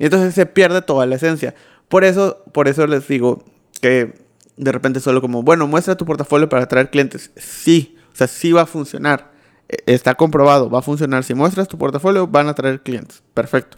Y 0.00 0.06
entonces 0.06 0.34
se 0.34 0.46
pierde 0.46 0.80
toda 0.80 1.04
la 1.04 1.16
esencia. 1.16 1.54
Por 1.88 2.04
eso, 2.04 2.42
por 2.52 2.68
eso 2.68 2.86
les 2.86 3.06
digo 3.06 3.44
que 3.82 4.14
de 4.56 4.72
repente 4.72 4.98
solo 4.98 5.20
como, 5.20 5.42
bueno, 5.42 5.66
muestra 5.66 5.94
tu 5.94 6.06
portafolio 6.06 6.48
para 6.48 6.64
atraer 6.64 6.90
clientes. 6.90 7.30
Sí, 7.36 7.98
o 8.10 8.16
sea, 8.16 8.26
sí 8.26 8.50
va 8.50 8.62
a 8.62 8.66
funcionar. 8.66 9.30
E, 9.68 9.76
está 9.92 10.14
comprobado, 10.14 10.70
va 10.70 10.78
a 10.78 10.82
funcionar. 10.82 11.22
Si 11.22 11.34
muestras 11.34 11.68
tu 11.68 11.76
portafolio, 11.76 12.26
van 12.26 12.46
a 12.46 12.52
atraer 12.52 12.80
clientes. 12.80 13.22
Perfecto. 13.34 13.76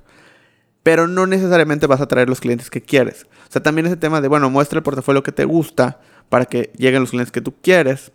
Pero 0.85 1.09
no 1.09 1.27
necesariamente 1.27 1.89
vas 1.89 2.01
a 2.01 2.05
atraer 2.05 2.29
los 2.29 2.41
clientes 2.41 2.71
que 2.71 2.83
quieres. 2.83 3.27
O 3.49 3.53
sea, 3.53 3.61
también 3.61 3.87
ese 3.87 3.97
tema 3.97 4.21
de, 4.21 4.29
bueno, 4.29 4.49
muestra 4.49 4.79
el 4.79 4.85
portafolio 4.85 5.25
que 5.25 5.33
te 5.33 5.45
gusta 5.45 6.01
para 6.29 6.45
que 6.45 6.73
lleguen 6.77 7.01
los 7.01 7.11
clientes 7.11 7.33
que 7.33 7.41
tú 7.41 7.55
quieres, 7.61 8.13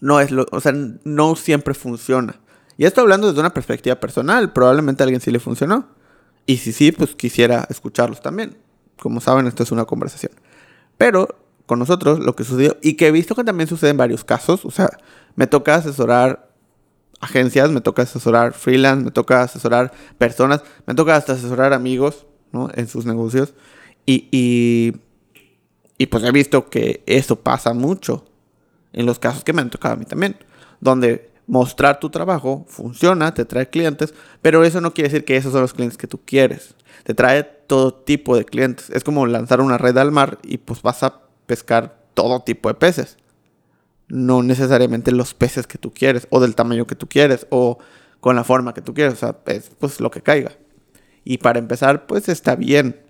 no 0.00 0.20
es 0.20 0.30
lo, 0.30 0.46
o 0.50 0.60
sea, 0.60 0.72
no 1.04 1.36
siempre 1.36 1.74
funciona. 1.74 2.40
Y 2.78 2.86
esto 2.86 3.02
hablando 3.02 3.28
desde 3.28 3.40
una 3.40 3.52
perspectiva 3.52 3.96
personal, 3.96 4.54
probablemente 4.54 5.02
a 5.02 5.04
alguien 5.04 5.20
sí 5.20 5.30
le 5.30 5.38
funcionó. 5.38 6.02
Y 6.46 6.58
si 6.58 6.72
sí, 6.72 6.92
pues 6.92 7.14
quisiera 7.14 7.66
escucharlos 7.70 8.20
también. 8.20 8.56
Como 8.98 9.20
saben, 9.20 9.46
esto 9.46 9.62
es 9.62 9.72
una 9.72 9.84
conversación. 9.84 10.32
Pero 10.98 11.28
con 11.66 11.78
nosotros 11.78 12.18
lo 12.20 12.36
que 12.36 12.44
sucedió, 12.44 12.76
y 12.82 12.94
que 12.94 13.08
he 13.08 13.10
visto 13.10 13.34
que 13.34 13.44
también 13.44 13.68
sucede 13.68 13.90
en 13.90 13.96
varios 13.96 14.24
casos, 14.24 14.64
o 14.64 14.70
sea, 14.70 14.90
me 15.34 15.46
toca 15.46 15.74
asesorar 15.74 16.50
agencias, 17.20 17.70
me 17.70 17.80
toca 17.80 18.02
asesorar 18.02 18.52
freelance, 18.52 19.04
me 19.04 19.10
toca 19.10 19.42
asesorar 19.42 19.92
personas, 20.18 20.62
me 20.86 20.94
toca 20.94 21.16
hasta 21.16 21.32
asesorar 21.32 21.72
amigos, 21.72 22.26
¿no? 22.52 22.68
En 22.74 22.86
sus 22.86 23.06
negocios. 23.06 23.54
Y, 24.04 24.28
y 24.30 25.00
y 25.98 26.06
pues 26.06 26.24
he 26.24 26.32
visto 26.32 26.68
que 26.68 27.02
eso 27.06 27.36
pasa 27.36 27.72
mucho 27.72 28.26
en 28.92 29.06
los 29.06 29.18
casos 29.18 29.44
que 29.44 29.52
me 29.52 29.62
han 29.62 29.70
tocado 29.70 29.94
a 29.94 29.96
mí 29.96 30.04
también, 30.04 30.36
donde 30.80 31.30
mostrar 31.46 32.00
tu 32.00 32.10
trabajo 32.10 32.64
funciona, 32.68 33.34
te 33.34 33.44
trae 33.44 33.68
clientes, 33.68 34.14
pero 34.42 34.64
eso 34.64 34.80
no 34.80 34.94
quiere 34.94 35.10
decir 35.10 35.24
que 35.24 35.36
esos 35.36 35.52
son 35.52 35.62
los 35.62 35.74
clientes 35.74 35.98
que 35.98 36.06
tú 36.06 36.20
quieres. 36.24 36.74
Te 37.04 37.14
trae 37.14 37.44
todo 37.44 37.92
tipo 37.92 38.36
de 38.36 38.44
clientes. 38.44 38.90
Es 38.90 39.04
como 39.04 39.26
lanzar 39.26 39.60
una 39.60 39.78
red 39.78 39.96
al 39.98 40.10
mar 40.10 40.38
y 40.42 40.58
pues 40.58 40.82
vas 40.82 41.02
a 41.02 41.20
pescar 41.46 41.98
todo 42.14 42.40
tipo 42.40 42.68
de 42.68 42.74
peces. 42.74 43.18
No 44.08 44.42
necesariamente 44.42 45.12
los 45.12 45.34
peces 45.34 45.66
que 45.66 45.78
tú 45.78 45.92
quieres, 45.92 46.26
o 46.30 46.40
del 46.40 46.54
tamaño 46.54 46.86
que 46.86 46.94
tú 46.94 47.08
quieres, 47.08 47.46
o 47.50 47.78
con 48.20 48.36
la 48.36 48.44
forma 48.44 48.74
que 48.74 48.82
tú 48.82 48.94
quieres. 48.94 49.14
O 49.14 49.16
sea, 49.16 49.36
es 49.46 49.70
pues 49.78 50.00
lo 50.00 50.10
que 50.10 50.22
caiga. 50.22 50.52
Y 51.24 51.38
para 51.38 51.58
empezar, 51.58 52.06
pues 52.06 52.28
está 52.28 52.54
bien 52.54 53.03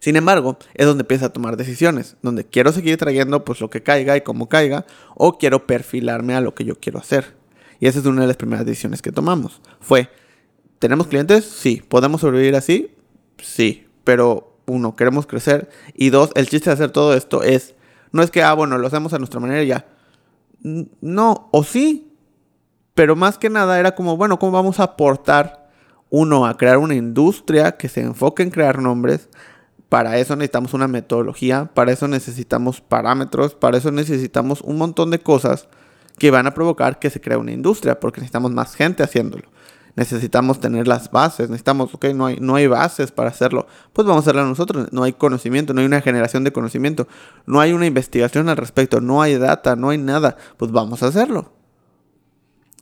Sin 0.00 0.16
embargo, 0.16 0.58
es 0.74 0.86
donde 0.86 1.02
empieza 1.02 1.26
a 1.26 1.32
tomar 1.32 1.56
decisiones, 1.56 2.16
donde 2.22 2.44
quiero 2.44 2.72
seguir 2.72 2.96
trayendo 2.96 3.44
pues 3.44 3.60
lo 3.60 3.70
que 3.70 3.82
caiga 3.82 4.16
y 4.16 4.20
como 4.20 4.48
caiga, 4.48 4.86
o 5.14 5.38
quiero 5.38 5.66
perfilarme 5.66 6.34
a 6.34 6.40
lo 6.40 6.54
que 6.54 6.64
yo 6.64 6.78
quiero 6.78 6.98
hacer. 6.98 7.34
Y 7.80 7.86
esa 7.86 7.98
es 7.98 8.06
una 8.06 8.22
de 8.22 8.28
las 8.28 8.36
primeras 8.36 8.64
decisiones 8.64 9.02
que 9.02 9.12
tomamos. 9.12 9.60
Fue, 9.80 10.08
¿tenemos 10.78 11.06
clientes? 11.06 11.44
Sí. 11.44 11.82
¿Podemos 11.88 12.20
sobrevivir 12.20 12.56
así? 12.56 12.94
Sí. 13.38 13.86
Pero 14.04 14.56
uno, 14.66 14.96
queremos 14.96 15.26
crecer. 15.26 15.68
Y 15.94 16.10
dos, 16.10 16.30
el 16.34 16.48
chiste 16.48 16.70
de 16.70 16.74
hacer 16.74 16.90
todo 16.90 17.14
esto 17.14 17.42
es, 17.42 17.74
no 18.12 18.22
es 18.22 18.30
que, 18.30 18.42
ah, 18.42 18.54
bueno, 18.54 18.78
lo 18.78 18.86
hacemos 18.86 19.12
a 19.12 19.18
nuestra 19.18 19.40
manera 19.40 19.62
y 19.62 19.68
ya. 19.68 19.86
No, 20.62 21.48
o 21.52 21.64
sí. 21.64 22.12
Pero 22.94 23.14
más 23.14 23.36
que 23.36 23.50
nada 23.50 23.78
era 23.78 23.94
como, 23.94 24.16
bueno, 24.16 24.38
¿cómo 24.38 24.52
vamos 24.52 24.80
a 24.80 24.84
aportar, 24.84 25.68
uno, 26.08 26.46
a 26.46 26.56
crear 26.56 26.78
una 26.78 26.94
industria 26.94 27.76
que 27.76 27.88
se 27.88 28.00
enfoque 28.00 28.42
en 28.42 28.50
crear 28.50 28.80
nombres? 28.80 29.28
Para 29.88 30.18
eso 30.18 30.34
necesitamos 30.34 30.74
una 30.74 30.88
metodología, 30.88 31.70
para 31.72 31.92
eso 31.92 32.08
necesitamos 32.08 32.80
parámetros, 32.80 33.54
para 33.54 33.78
eso 33.78 33.92
necesitamos 33.92 34.60
un 34.62 34.78
montón 34.78 35.10
de 35.10 35.20
cosas 35.20 35.68
que 36.18 36.30
van 36.30 36.46
a 36.46 36.54
provocar 36.54 36.98
que 36.98 37.10
se 37.10 37.20
crea 37.20 37.38
una 37.38 37.52
industria, 37.52 38.00
porque 38.00 38.20
necesitamos 38.20 38.50
más 38.50 38.74
gente 38.74 39.02
haciéndolo. 39.02 39.44
Necesitamos 39.94 40.60
tener 40.60 40.86
las 40.86 41.10
bases, 41.10 41.48
necesitamos, 41.48 41.94
ok, 41.94 42.06
no 42.14 42.26
hay, 42.26 42.36
no 42.38 42.56
hay 42.56 42.66
bases 42.66 43.12
para 43.12 43.30
hacerlo, 43.30 43.66
pues 43.94 44.06
vamos 44.06 44.26
a 44.26 44.30
hacerlo 44.30 44.46
nosotros. 44.46 44.88
No 44.92 45.04
hay 45.04 45.14
conocimiento, 45.14 45.72
no 45.72 45.80
hay 45.80 45.86
una 45.86 46.02
generación 46.02 46.44
de 46.44 46.52
conocimiento, 46.52 47.08
no 47.46 47.60
hay 47.60 47.72
una 47.72 47.86
investigación 47.86 48.48
al 48.48 48.58
respecto, 48.58 49.00
no 49.00 49.22
hay 49.22 49.38
data, 49.38 49.74
no 49.76 49.90
hay 49.90 49.98
nada, 49.98 50.36
pues 50.58 50.70
vamos 50.70 51.02
a 51.02 51.06
hacerlo. 51.06 51.52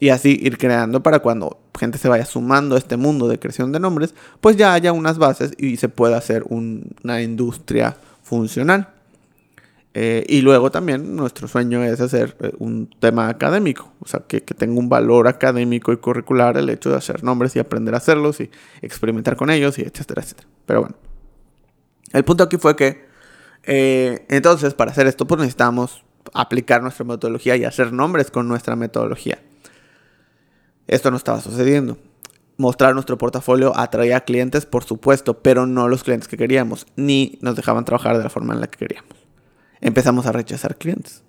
Y 0.01 0.09
así 0.09 0.39
ir 0.43 0.59
creando 0.59 1.03
para 1.03 1.21
cuando 1.21 1.61
gente 1.79 1.99
se 1.99 2.09
vaya 2.09 2.25
sumando 2.25 2.75
a 2.75 2.79
este 2.79 2.97
mundo 2.97 3.29
de 3.29 3.39
creación 3.39 3.73
de 3.73 3.81
nombres, 3.81 4.15
pues 4.41 4.57
ya 4.57 4.73
haya 4.73 4.93
unas 4.93 5.19
bases 5.19 5.53
y 5.57 5.77
se 5.77 5.89
pueda 5.89 6.17
hacer 6.17 6.45
una 6.49 7.23
industria 7.23 7.97
funcional. 8.23 8.89
Eh, 9.97 10.27
y 10.29 10.41
luego 10.41 10.73
también 10.73 11.15
nuestro 11.15 11.47
sueño 11.47 11.85
es 11.85 12.01
hacer 12.01 12.37
eh, 12.41 12.51
un 12.59 12.91
tema 12.99 13.29
académico, 13.29 13.93
o 14.01 14.09
sea, 14.09 14.25
que, 14.27 14.41
tenga 14.41 14.77
un 14.81 14.89
valor 14.89 15.29
académico 15.29 15.93
y 15.93 15.99
curricular 15.99 16.57
el 16.57 16.69
hecho 16.69 16.91
de 16.91 16.97
hacer 16.97 17.23
nombres 17.23 17.55
y 17.55 17.61
aprender 17.61 17.95
a 17.95 17.99
hacerlos 17.99 18.41
y 18.41 18.51
experimentar 18.83 19.37
con 19.37 19.51
ellos 19.51 19.79
y 19.79 19.83
etcétera, 19.83 20.23
etcétera. 20.23 20.49
Pero 20.67 20.81
bueno, 20.81 20.97
el 22.13 22.25
punto 22.25 22.43
aquí 22.43 22.57
fue 22.57 22.75
que 22.75 23.05
eh, 23.63 24.27
entonces 24.29 24.75
para 24.75 24.91
hacer 24.91 25.07
esto 25.07 25.29
pues 25.29 25.39
necesitamos 25.39 26.03
aplicar 26.33 26.83
nuestra 26.83 27.05
metodología 27.05 27.55
y 27.55 27.65
hacer 27.65 27.93
nombres 27.93 28.33
con 28.33 28.49
nuestra 28.49 28.75
metodología. 28.75 29.39
Esto 30.87 31.11
no 31.11 31.17
estaba 31.17 31.41
sucediendo. 31.41 31.99
Mostrar 32.57 32.95
nuestro 32.95 33.19
portafolio 33.19 33.77
atraía 33.77 34.21
clientes, 34.21 34.67
por 34.67 34.85
supuesto, 34.85 35.43
pero 35.43 35.67
no 35.67 35.89
los 35.89 36.05
clientes 36.05 36.29
que 36.29 36.37
queríamos, 36.37 36.87
ni 36.97 37.39
nos 37.41 37.57
dejaban 37.57 37.85
trabajar 37.85 38.17
de 38.17 38.23
la 38.23 38.31
forma 38.31 38.55
en 38.55 38.61
la 38.61 38.69
que 38.69 38.79
queríamos. 38.79 39.15
Empezamos 39.81 40.27
a 40.27 40.33
rechazar 40.33 40.77
clientes. 40.77 41.25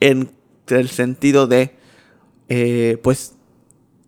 En 0.00 0.30
el 0.68 0.88
sentido 0.88 1.46
de, 1.46 1.76
eh, 2.48 2.98
pues, 3.02 3.34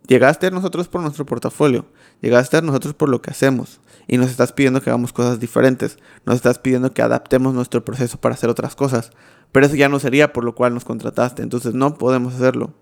llegaste 0.07 0.47
a 0.47 0.51
nosotros 0.51 0.87
por 0.87 1.01
nuestro 1.01 1.25
portafolio, 1.25 1.85
llegaste 2.21 2.57
a 2.57 2.61
nosotros 2.61 2.93
por 2.93 3.09
lo 3.09 3.21
que 3.21 3.31
hacemos, 3.31 3.81
y 4.07 4.17
nos 4.17 4.29
estás 4.29 4.53
pidiendo 4.53 4.81
que 4.81 4.89
hagamos 4.89 5.13
cosas 5.13 5.39
diferentes, 5.39 5.97
nos 6.25 6.35
estás 6.35 6.59
pidiendo 6.59 6.93
que 6.93 7.01
adaptemos 7.01 7.53
nuestro 7.53 7.83
proceso 7.83 8.19
para 8.19 8.35
hacer 8.35 8.49
otras 8.49 8.75
cosas, 8.75 9.11
pero 9.51 9.65
eso 9.65 9.75
ya 9.75 9.89
no 9.89 9.99
sería 9.99 10.31
por 10.31 10.43
lo 10.43 10.55
cual 10.55 10.73
nos 10.73 10.85
contrataste, 10.85 11.41
entonces 11.41 11.73
no 11.73 11.97
podemos 11.97 12.35
hacerlo. 12.35 12.73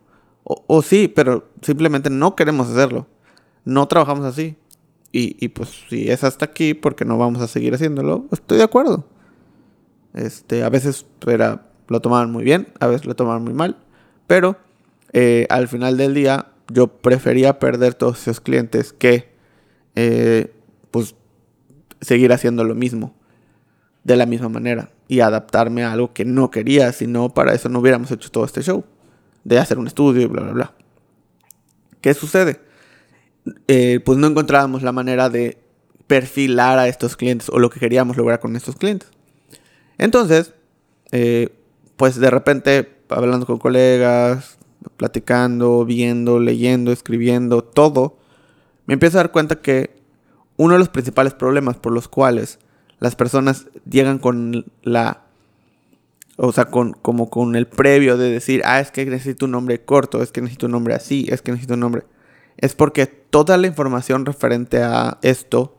O, 0.43 0.81
sí, 0.81 1.07
pero 1.07 1.49
simplemente 1.61 2.09
no 2.09 2.35
queremos 2.35 2.69
hacerlo. 2.69 3.07
No 3.63 3.87
trabajamos 3.87 4.25
así. 4.25 4.57
Y, 5.15 5.47
pues 5.49 5.69
si 5.89 6.09
es 6.09 6.23
hasta 6.23 6.45
aquí, 6.45 6.73
porque 6.73 7.05
no 7.05 7.19
vamos 7.19 7.41
a 7.41 7.47
seguir 7.47 7.75
haciéndolo, 7.75 8.25
estoy 8.31 8.57
de 8.57 8.63
acuerdo. 8.63 9.05
Este, 10.15 10.63
a 10.63 10.69
veces 10.69 11.05
era, 11.27 11.69
lo 11.87 12.01
tomaban 12.01 12.31
muy 12.31 12.43
bien, 12.43 12.69
a 12.79 12.87
veces 12.87 13.05
lo 13.05 13.15
tomaban 13.15 13.43
muy 13.43 13.53
mal. 13.53 13.77
Pero 14.25 14.57
eh, 15.11 15.45
al 15.51 15.67
final 15.67 15.97
del 15.97 16.15
día, 16.15 16.47
yo 16.67 16.87
prefería 16.87 17.59
perder 17.59 17.93
todos 17.93 18.21
esos 18.23 18.41
clientes 18.41 18.91
que 18.91 19.31
eh, 19.95 20.51
pues 20.89 21.15
seguir 22.01 22.33
haciendo 22.33 22.63
lo 22.63 22.73
mismo 22.73 23.13
de 24.03 24.17
la 24.17 24.25
misma 24.25 24.49
manera 24.49 24.89
y 25.07 25.19
adaptarme 25.19 25.83
a 25.83 25.91
algo 25.91 26.11
que 26.11 26.25
no 26.25 26.49
quería, 26.49 26.91
si 26.91 27.05
no 27.05 27.29
para 27.29 27.53
eso 27.53 27.69
no 27.69 27.79
hubiéramos 27.79 28.09
hecho 28.11 28.31
todo 28.31 28.45
este 28.45 28.63
show 28.63 28.83
de 29.43 29.59
hacer 29.59 29.77
un 29.77 29.87
estudio 29.87 30.21
y 30.21 30.25
bla, 30.25 30.41
bla, 30.41 30.51
bla. 30.53 30.73
¿Qué 32.01 32.13
sucede? 32.13 32.59
Eh, 33.67 33.99
pues 34.03 34.17
no 34.17 34.27
encontrábamos 34.27 34.83
la 34.83 34.91
manera 34.91 35.29
de 35.29 35.57
perfilar 36.07 36.79
a 36.79 36.87
estos 36.87 37.15
clientes 37.15 37.49
o 37.49 37.59
lo 37.59 37.69
que 37.69 37.79
queríamos 37.79 38.17
lograr 38.17 38.39
con 38.39 38.55
estos 38.55 38.75
clientes. 38.75 39.09
Entonces, 39.97 40.53
eh, 41.11 41.49
pues 41.95 42.15
de 42.17 42.29
repente, 42.29 42.97
hablando 43.09 43.45
con 43.45 43.59
colegas, 43.59 44.57
platicando, 44.97 45.85
viendo, 45.85 46.39
leyendo, 46.39 46.91
escribiendo, 46.91 47.63
todo, 47.63 48.17
me 48.85 48.95
empiezo 48.95 49.17
a 49.17 49.23
dar 49.23 49.31
cuenta 49.31 49.61
que 49.61 49.95
uno 50.57 50.73
de 50.73 50.79
los 50.79 50.89
principales 50.89 51.33
problemas 51.33 51.77
por 51.77 51.93
los 51.93 52.07
cuales 52.07 52.59
las 52.99 53.15
personas 53.15 53.67
llegan 53.89 54.19
con 54.19 54.65
la 54.81 55.23
o 56.37 56.51
sea, 56.51 56.65
con, 56.65 56.93
como 56.93 57.29
con 57.29 57.55
el 57.55 57.67
previo 57.67 58.17
de 58.17 58.31
decir, 58.31 58.61
ah, 58.65 58.79
es 58.79 58.91
que 58.91 59.05
necesito 59.05 59.45
un 59.45 59.51
nombre 59.51 59.83
corto, 59.83 60.21
es 60.21 60.31
que 60.31 60.41
necesito 60.41 60.65
un 60.65 60.71
nombre 60.71 60.95
así, 60.95 61.27
es 61.29 61.41
que 61.41 61.51
necesito 61.51 61.75
un 61.75 61.81
nombre. 61.81 62.05
Es 62.57 62.75
porque 62.75 63.05
toda 63.05 63.57
la 63.57 63.67
información 63.67 64.25
referente 64.25 64.81
a 64.83 65.19
esto, 65.21 65.77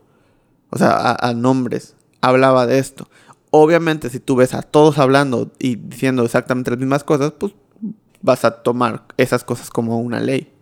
o 0.69 0.77
sea, 0.77 1.15
a, 1.19 1.33
nombres, 1.33 1.95
hablaba 2.21 2.65
de 2.67 2.79
esto. 2.79 3.09
Obviamente, 3.51 4.09
si 4.09 4.19
tú 4.19 4.35
ves 4.35 4.53
a 4.53 4.61
todos 4.61 4.97
hablando 4.97 5.51
y 5.59 5.75
diciendo 5.75 6.23
exactamente 6.23 6.71
las 6.71 6.79
mismas 6.79 7.03
cosas, 7.03 7.33
pues 7.37 7.53
vas 8.21 8.43
a 8.45 8.63
tomar 8.63 9.03
esas 9.17 9.43
cosas 9.43 9.69
como 9.69 9.99
una 9.99 10.19
ley. 10.19 10.53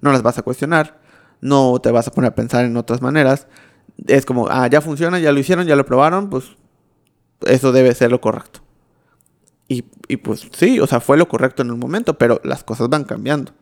No 0.00 0.12
las 0.12 0.22
vas 0.22 0.38
a 0.38 0.42
cuestionar, 0.42 1.00
no 1.40 1.78
te 1.80 1.90
vas 1.90 2.08
a 2.08 2.12
poner 2.12 2.32
a 2.32 2.34
pensar 2.34 2.64
en 2.64 2.76
otras 2.76 3.00
maneras. 3.00 3.46
Es 4.06 4.26
como, 4.26 4.48
ah, 4.48 4.66
ya 4.68 4.80
funciona, 4.80 5.18
ya 5.18 5.32
lo 5.32 5.38
hicieron, 5.38 5.66
ya 5.66 5.76
lo 5.76 5.86
probaron, 5.86 6.30
pues 6.30 6.56
eso 7.42 7.72
debe 7.72 7.94
ser 7.94 8.10
lo 8.10 8.20
correcto. 8.20 8.65
Y, 9.68 9.82
pues 9.82 10.48
sí, 10.52 10.78
o 10.78 10.86
sea, 10.86 11.00
fue 11.00 11.16
lo 11.16 11.28
correcto 11.28 11.62
en 11.62 11.72
un 11.72 11.80
momento, 11.80 12.18
pero 12.18 12.40
las 12.44 12.62
cosas 12.62 12.88
van 12.88 13.04
cambiando. 13.04 13.52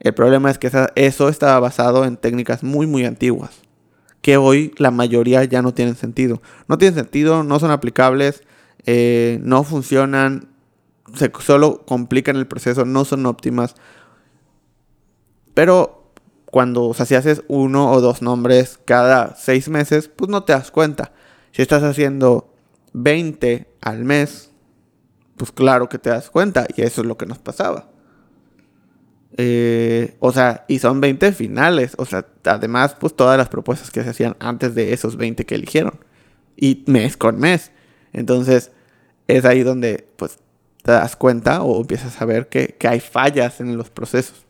El 0.00 0.12
problema 0.12 0.50
es 0.50 0.58
que 0.58 0.70
eso 0.96 1.28
estaba 1.28 1.60
basado 1.60 2.04
en 2.04 2.16
técnicas 2.16 2.64
muy, 2.64 2.86
muy 2.86 3.04
antiguas, 3.04 3.50
que 4.22 4.36
hoy 4.36 4.74
la 4.78 4.90
mayoría 4.90 5.44
ya 5.44 5.62
no 5.62 5.72
tienen 5.72 5.94
sentido. 5.94 6.42
No 6.68 6.78
tienen 6.78 6.96
sentido, 6.96 7.44
no 7.44 7.60
son 7.60 7.70
aplicables, 7.70 8.42
eh, 8.86 9.38
no 9.42 9.62
funcionan, 9.62 10.48
se, 11.14 11.30
solo 11.40 11.84
complican 11.86 12.36
el 12.36 12.48
proceso, 12.48 12.84
no 12.84 13.04
son 13.04 13.24
óptimas. 13.24 13.76
Pero 15.54 16.10
cuando, 16.46 16.84
o 16.84 16.94
sea, 16.94 17.06
si 17.06 17.14
haces 17.14 17.42
uno 17.46 17.92
o 17.92 18.00
dos 18.00 18.20
nombres 18.20 18.80
cada 18.84 19.36
seis 19.36 19.68
meses, 19.68 20.08
pues 20.08 20.28
no 20.28 20.42
te 20.42 20.52
das 20.52 20.72
cuenta. 20.72 21.12
Si 21.52 21.62
estás 21.62 21.84
haciendo 21.84 22.52
20 22.92 23.66
al 23.80 24.04
mes, 24.04 24.50
pues 25.36 25.52
claro 25.52 25.88
que 25.88 25.98
te 25.98 26.10
das 26.10 26.30
cuenta. 26.30 26.66
Y 26.76 26.82
eso 26.82 27.02
es 27.02 27.06
lo 27.06 27.16
que 27.16 27.26
nos 27.26 27.38
pasaba. 27.38 27.88
Eh, 29.36 30.16
o 30.20 30.32
sea, 30.32 30.64
y 30.68 30.78
son 30.78 31.00
20 31.00 31.32
finales. 31.32 31.94
O 31.98 32.06
sea, 32.06 32.26
además, 32.44 32.96
pues 32.98 33.14
todas 33.14 33.38
las 33.38 33.48
propuestas 33.48 33.90
que 33.90 34.02
se 34.02 34.10
hacían 34.10 34.36
antes 34.40 34.74
de 34.74 34.92
esos 34.92 35.16
20 35.16 35.44
que 35.46 35.54
eligieron. 35.54 35.98
Y 36.56 36.84
mes 36.86 37.16
con 37.16 37.38
mes. 37.38 37.72
Entonces, 38.12 38.72
es 39.28 39.44
ahí 39.44 39.62
donde, 39.62 40.08
pues, 40.16 40.38
te 40.82 40.92
das 40.92 41.16
cuenta 41.16 41.62
o 41.62 41.80
empiezas 41.80 42.20
a 42.22 42.24
ver 42.24 42.48
que, 42.48 42.76
que 42.78 42.88
hay 42.88 43.00
fallas 43.00 43.60
en 43.60 43.76
los 43.76 43.90
procesos. 43.90 44.46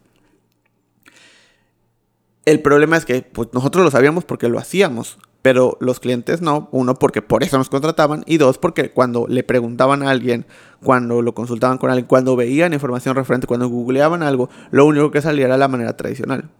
El 2.45 2.61
problema 2.63 2.97
es 2.97 3.05
que 3.05 3.23
pues, 3.23 3.49
nosotros 3.53 3.85
lo 3.85 3.91
sabíamos 3.91 4.25
porque 4.25 4.49
lo 4.49 4.59
hacíamos 4.59 5.19
pero 5.43 5.77
los 5.81 6.01
clientes 6.01 6.43
no. 6.43 6.69
Uno, 6.73 6.95
porque 6.95 7.23
por 7.23 7.43
eso 7.43 7.59
nos 7.59 7.69
contrataban. 7.69 8.25
Y 8.27 8.39
dos, 8.39 8.59
porque 8.59 8.91
cuando 8.91 9.27
le 9.29 9.45
preguntaban 9.45 10.03
a 10.03 10.11
alguien, 10.11 10.47
cuando 10.83 11.23
lo 11.23 11.35
consultaban 11.35 11.79
con 11.79 11.91
alguien, 11.91 12.07
cuando 12.07 12.37
veían 12.37 12.73
información 12.73 13.15
referente, 13.15 13.47
cuando 13.47 13.69
googleaban 13.69 14.23
algo, 14.23 14.51
lo 14.71 14.87
único 14.87 15.11
que 15.11 15.23
salía 15.23 15.47
era 15.47 15.57
la 15.57 15.69
manera 15.69 15.97
tradicional. 15.97 16.51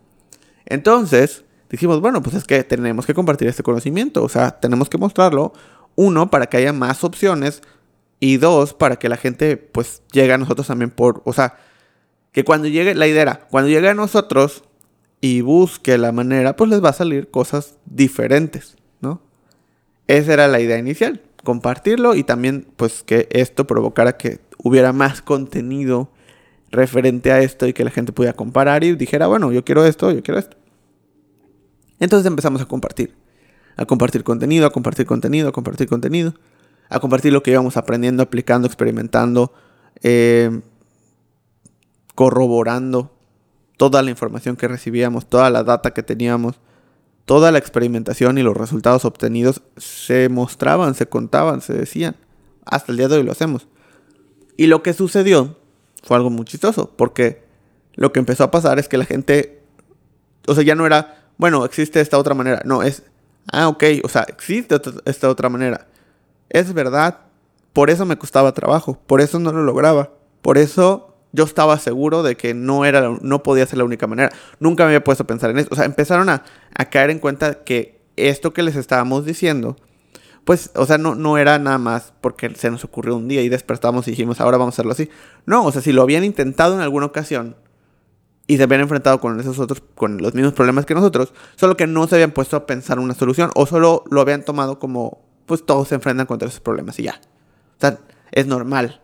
Entonces, 0.67 1.45
dijimos, 1.71 2.01
bueno, 2.01 2.23
pues 2.23 2.37
es 2.37 2.45
que 2.45 2.63
tenemos 2.65 3.07
que 3.07 3.15
compartir 3.15 3.49
este 3.49 3.63
conocimiento. 3.63 4.23
O 4.23 4.29
sea, 4.29 4.53
tenemos 4.53 4.89
que 4.89 4.99
mostrarlo. 4.99 5.53
Uno, 5.95 6.31
para 6.31 6.47
que 6.47 6.59
haya 6.59 6.73
más 6.73 7.03
opciones. 7.05 7.63
Y 8.21 8.39
dos, 8.39 8.73
para 8.73 8.97
que 8.97 9.09
la 9.09 9.17
gente, 9.17 9.57
pues, 9.57 10.03
llegue 10.13 10.33
a 10.33 10.39
nosotros 10.39 10.67
también 10.67 10.91
por... 10.91 11.23
O 11.25 11.33
sea, 11.33 11.57
que 12.33 12.45
cuando 12.45 12.69
llegue, 12.69 12.95
la 12.95 13.07
idea 13.07 13.23
era, 13.23 13.41
cuando 13.51 13.69
llegue 13.69 13.89
a 13.89 13.95
nosotros, 13.95 14.63
y 15.21 15.41
busque 15.41 15.99
la 15.99 16.13
manera, 16.13 16.57
pues 16.57 16.71
les 16.71 16.85
va 16.85 16.91
a 16.91 16.95
salir 16.95 17.31
cosas 17.31 17.77
diferentes, 17.87 18.77
¿no? 19.01 19.21
Esa 20.07 20.35
era 20.35 20.49
la 20.49 20.61
idea 20.61 20.79
inicial, 20.79 21.23
compartirlo 21.43 22.15
y 22.15 22.23
también 22.23 22.67
pues 22.77 23.03
que 23.03 23.29
esto 23.31 23.67
provocara 23.67 24.17
que 24.17 24.41
hubiera 24.63 24.93
más 24.93 25.23
contenido 25.23 26.11
referente 26.71 27.33
a 27.33 27.41
esto 27.41 27.67
y 27.67 27.73
que 27.73 27.85
la 27.85 27.91
gente 27.91 28.13
pudiera 28.13 28.37
comparar 28.37 28.85
y 28.85 28.95
dijera, 28.95 29.27
bueno, 29.27 29.53
yo 29.53 29.65
quiero 29.65 29.85
esto, 29.85 30.11
yo 30.11 30.23
quiero 30.23 30.39
esto. 30.39 30.57
Entonces 31.99 32.27
empezamos 32.27 32.61
a 32.61 32.67
compartir. 32.67 33.15
a 33.79 33.85
compartir 33.85 34.25
contenido, 34.25 34.67
a 34.67 34.71
compartir 34.71 35.05
contenido, 35.07 35.49
a 35.49 35.53
compartir 35.53 35.87
contenido, 35.87 36.35
a 36.89 36.99
compartir 36.99 37.33
lo 37.33 37.43
que 37.43 37.51
íbamos 37.51 37.77
aprendiendo, 37.77 38.23
aplicando, 38.23 38.67
experimentando, 38.67 39.53
eh, 40.03 40.63
corroborando 42.15 43.16
toda 43.77 44.03
la 44.03 44.11
información 44.11 44.57
que 44.57 44.69
recibíamos, 44.69 45.27
toda 45.27 45.51
la 45.51 45.63
data 45.63 45.93
que 45.93 46.03
teníamos, 46.03 46.57
toda 47.25 47.53
la 47.53 47.59
experimentación 47.59 48.39
y 48.39 48.43
los 48.43 48.57
resultados 48.57 49.05
obtenidos 49.05 49.63
se 49.77 50.29
mostraban, 50.29 50.95
se 50.95 51.07
contaban, 51.07 51.61
se 51.61 51.75
decían. 51.75 52.17
Hasta 52.65 52.93
el 52.93 52.99
día 52.99 53.09
de 53.09 53.17
hoy 53.17 53.23
lo 53.23 53.33
hacemos. 53.33 53.69
Y 54.57 54.67
lo 54.69 54.83
que 54.83 54.93
sucedió 54.93 55.57
fue 56.03 56.17
algo 56.17 56.31
muy 56.31 56.45
chistoso, 56.45 56.93
porque 56.97 57.45
lo 57.95 58.13
que 58.13 58.21
empezó 58.21 58.45
a 58.45 58.51
pasar 58.51 58.79
es 58.79 58.89
que 58.89 58.97
la 58.97 59.05
gente, 59.05 59.63
o 60.47 60.55
sea, 60.55 60.65
ya 60.65 60.75
no 60.75 60.87
era, 60.87 61.31
bueno, 61.37 61.65
existe 61.65 62.01
esta 62.01 62.19
otra 62.19 62.35
manera, 62.35 62.63
no, 62.65 62.83
es, 62.83 63.03
ah, 63.53 63.69
ok, 63.69 63.85
o 64.05 64.09
sea, 64.09 64.23
existe 64.23 64.81
esta 65.05 65.29
otra 65.29 65.49
manera. 65.49 65.89
Es 66.49 66.73
verdad, 66.73 67.21
por 67.73 67.91
eso 67.91 68.07
me 68.07 68.17
costaba 68.17 68.55
trabajo, 68.55 68.99
por 69.07 69.21
eso 69.21 69.39
no 69.39 69.53
lo 69.53 69.63
lograba, 69.63 70.13
por 70.43 70.59
eso 70.59 71.16
yo 71.33 71.45
estaba 71.45 71.79
seguro 71.79 72.23
de 72.23 72.37
que 72.37 72.55
no, 72.55 72.85
era, 72.85 73.19
no 73.21 73.43
podía 73.43 73.67
ser 73.67 73.79
la 73.79 73.85
única 73.85 74.07
manera. 74.07 74.31
Nunca 74.59 74.85
me 74.85 74.89
había 74.89 75.05
puesto 75.05 75.25
a 75.25 75.27
pensar 75.27 75.51
en 75.51 75.59
eso. 75.59 75.69
O 75.71 75.77
sea, 75.77 75.85
empezaron 75.85 76.29
a, 76.29 76.43
caer 76.91 77.11
en 77.11 77.19
cuenta 77.19 77.65
que 77.65 78.01
esto 78.17 78.53
que 78.53 78.63
les 78.63 78.77
estábamos 78.77 79.25
diciendo, 79.25 79.77
pues, 80.45 80.71
o 80.75 80.87
sea, 80.87 80.99
no, 80.99 81.15
no 81.15 81.39
era 81.39 81.59
nada 81.59 81.79
más 81.79 82.15
porque 82.21 82.55
se 82.55 82.71
nos 82.71 82.85
ocurrió 82.85 83.17
un 83.17 83.29
día 83.29 83.43
y 83.43 83.49
despertamos 83.49 84.07
y 84.09 84.13
dijimos, 84.13 84.41
ahora 84.41 84.57
vamos 84.57 84.75
a 84.75 84.77
hacerlo 84.77 84.93
así. 84.93 85.11
No, 85.45 85.65
o 85.65 85.73
sea, 85.73 85.83
si 85.83 85.93
lo 85.93 86.03
habían 86.03 86.25
intentado 86.25 86.75
en 86.75 86.81
alguna 86.81 87.07
ocasión 87.07 87.57
y 88.47 88.57
se 88.57 88.63
habían 88.63 88.83
enfrentado 88.83 89.21
con 89.21 89.39
esos 89.41 89.59
otros, 89.59 89.83
con 89.95 90.19
los 90.19 90.35
mismos 90.35 90.55
problemas 90.55 90.87
que 90.87 90.95
nosotros, 90.95 91.35
solo 91.57 91.77
que 91.77 91.87
no 91.87 92.07
se 92.07 92.15
habían 92.15 92.31
puesto 92.31 92.57
a 92.57 92.67
pensar 92.67 92.99
una 92.99 93.15
solución 93.15 93.51
o 93.55 93.67
solo 93.67 94.05
lo 94.11 94.21
habían 94.21 94.45
tomado 94.45 94.79
como, 94.79 95.25
pues 95.47 95.67
todos 95.67 95.89
se 95.89 95.97
enfrentan 95.97 96.27
contra 96.27 96.49
esos 96.49 96.61
problemas 96.61 96.99
y 96.99 97.05
ya. 97.05 97.21
O 97.77 97.81
sea, 97.81 97.99
es 98.33 98.47
normal. 98.47 99.01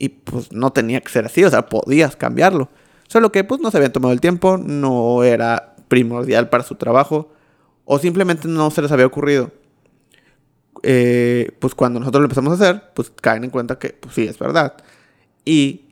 Y 0.00 0.08
pues 0.08 0.50
no 0.50 0.72
tenía 0.72 1.02
que 1.02 1.10
ser 1.10 1.26
así, 1.26 1.44
o 1.44 1.50
sea, 1.50 1.68
podías 1.68 2.16
cambiarlo. 2.16 2.70
Solo 3.06 3.30
que 3.30 3.44
pues 3.44 3.60
no 3.60 3.70
se 3.70 3.76
habían 3.76 3.92
tomado 3.92 4.14
el 4.14 4.20
tiempo, 4.20 4.56
no 4.56 5.22
era 5.22 5.76
primordial 5.88 6.48
para 6.48 6.64
su 6.64 6.76
trabajo, 6.76 7.30
o 7.84 7.98
simplemente 7.98 8.48
no 8.48 8.70
se 8.70 8.80
les 8.80 8.90
había 8.92 9.04
ocurrido. 9.04 9.52
Eh, 10.82 11.50
pues 11.58 11.74
cuando 11.74 12.00
nosotros 12.00 12.22
lo 12.22 12.24
empezamos 12.24 12.52
a 12.52 12.54
hacer, 12.54 12.82
pues 12.94 13.12
caen 13.20 13.44
en 13.44 13.50
cuenta 13.50 13.78
que 13.78 13.90
pues 13.90 14.14
sí, 14.14 14.22
es 14.22 14.38
verdad. 14.38 14.74
Y 15.44 15.82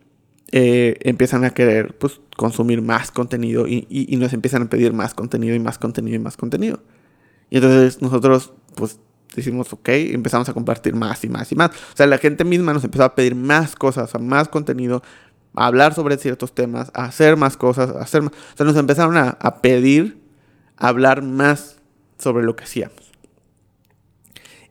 eh, 0.53 0.97
empiezan 1.03 1.45
a 1.45 1.51
querer 1.51 1.99
pues 1.99 2.19
consumir 2.35 2.81
más 2.81 3.11
contenido 3.11 3.69
y, 3.69 3.87
y, 3.91 4.17
nos 4.17 4.33
empiezan 4.33 4.63
a 4.63 4.71
pedir 4.71 4.95
más 4.95 5.13
contenido 5.13 5.55
y 5.55 5.59
más 5.59 5.77
contenido 5.77 6.17
y 6.17 6.21
más 6.21 6.39
contenido. 6.39 6.81
Y 7.51 7.57
entonces 7.57 8.01
nosotros 8.01 8.55
pues 8.75 9.01
decimos, 9.35 9.73
ok, 9.73 9.89
empezamos 9.89 10.49
a 10.49 10.55
compartir 10.55 10.95
más 10.95 11.23
y 11.25 11.29
más 11.29 11.51
y 11.53 11.55
más. 11.55 11.71
O 11.71 11.97
sea, 11.97 12.07
la 12.07 12.19
gente 12.19 12.45
misma 12.45 12.73
nos 12.73 12.85
empezó 12.85 13.05
a 13.05 13.15
pedir 13.15 13.35
más 13.35 13.77
cosas, 13.77 14.13
más 14.21 14.49
contenido, 14.49 15.03
a 15.55 15.67
hablar 15.67 15.95
sobre 15.95 16.17
ciertos 16.19 16.55
temas, 16.55 16.91
a 16.95 17.05
hacer 17.05 17.37
más 17.37 17.57
cosas, 17.57 17.91
a 17.91 18.01
hacer 18.01 18.23
más. 18.23 18.33
O 18.33 18.57
sea, 18.57 18.67
nos 18.67 18.77
empezaron 18.77 19.17
a, 19.17 19.31
a 19.41 19.61
pedir, 19.61 20.21
a 20.77 20.89
hablar 20.89 21.23
más 21.23 21.77
sobre 22.19 22.45
lo 22.45 22.57
que 22.57 22.65
hacíamos. 22.65 23.13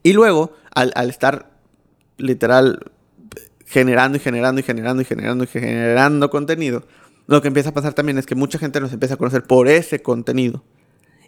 Y 0.03 0.13
luego, 0.13 0.53
al, 0.73 0.91
al 0.95 1.09
estar 1.09 1.51
literal 2.17 2.91
generando 3.65 4.17
y 4.17 4.21
generando 4.21 4.61
y 4.61 4.63
generando 4.63 5.01
y 5.01 5.05
generando 5.05 5.43
y 5.43 5.47
generando 5.47 6.29
contenido, 6.29 6.83
lo 7.27 7.41
que 7.41 7.49
empieza 7.49 7.69
a 7.69 7.73
pasar 7.73 7.93
también 7.93 8.17
es 8.17 8.25
que 8.25 8.35
mucha 8.35 8.57
gente 8.57 8.79
nos 8.79 8.93
empieza 8.93 9.15
a 9.15 9.17
conocer 9.17 9.43
por 9.43 9.67
ese 9.67 10.01
contenido 10.01 10.63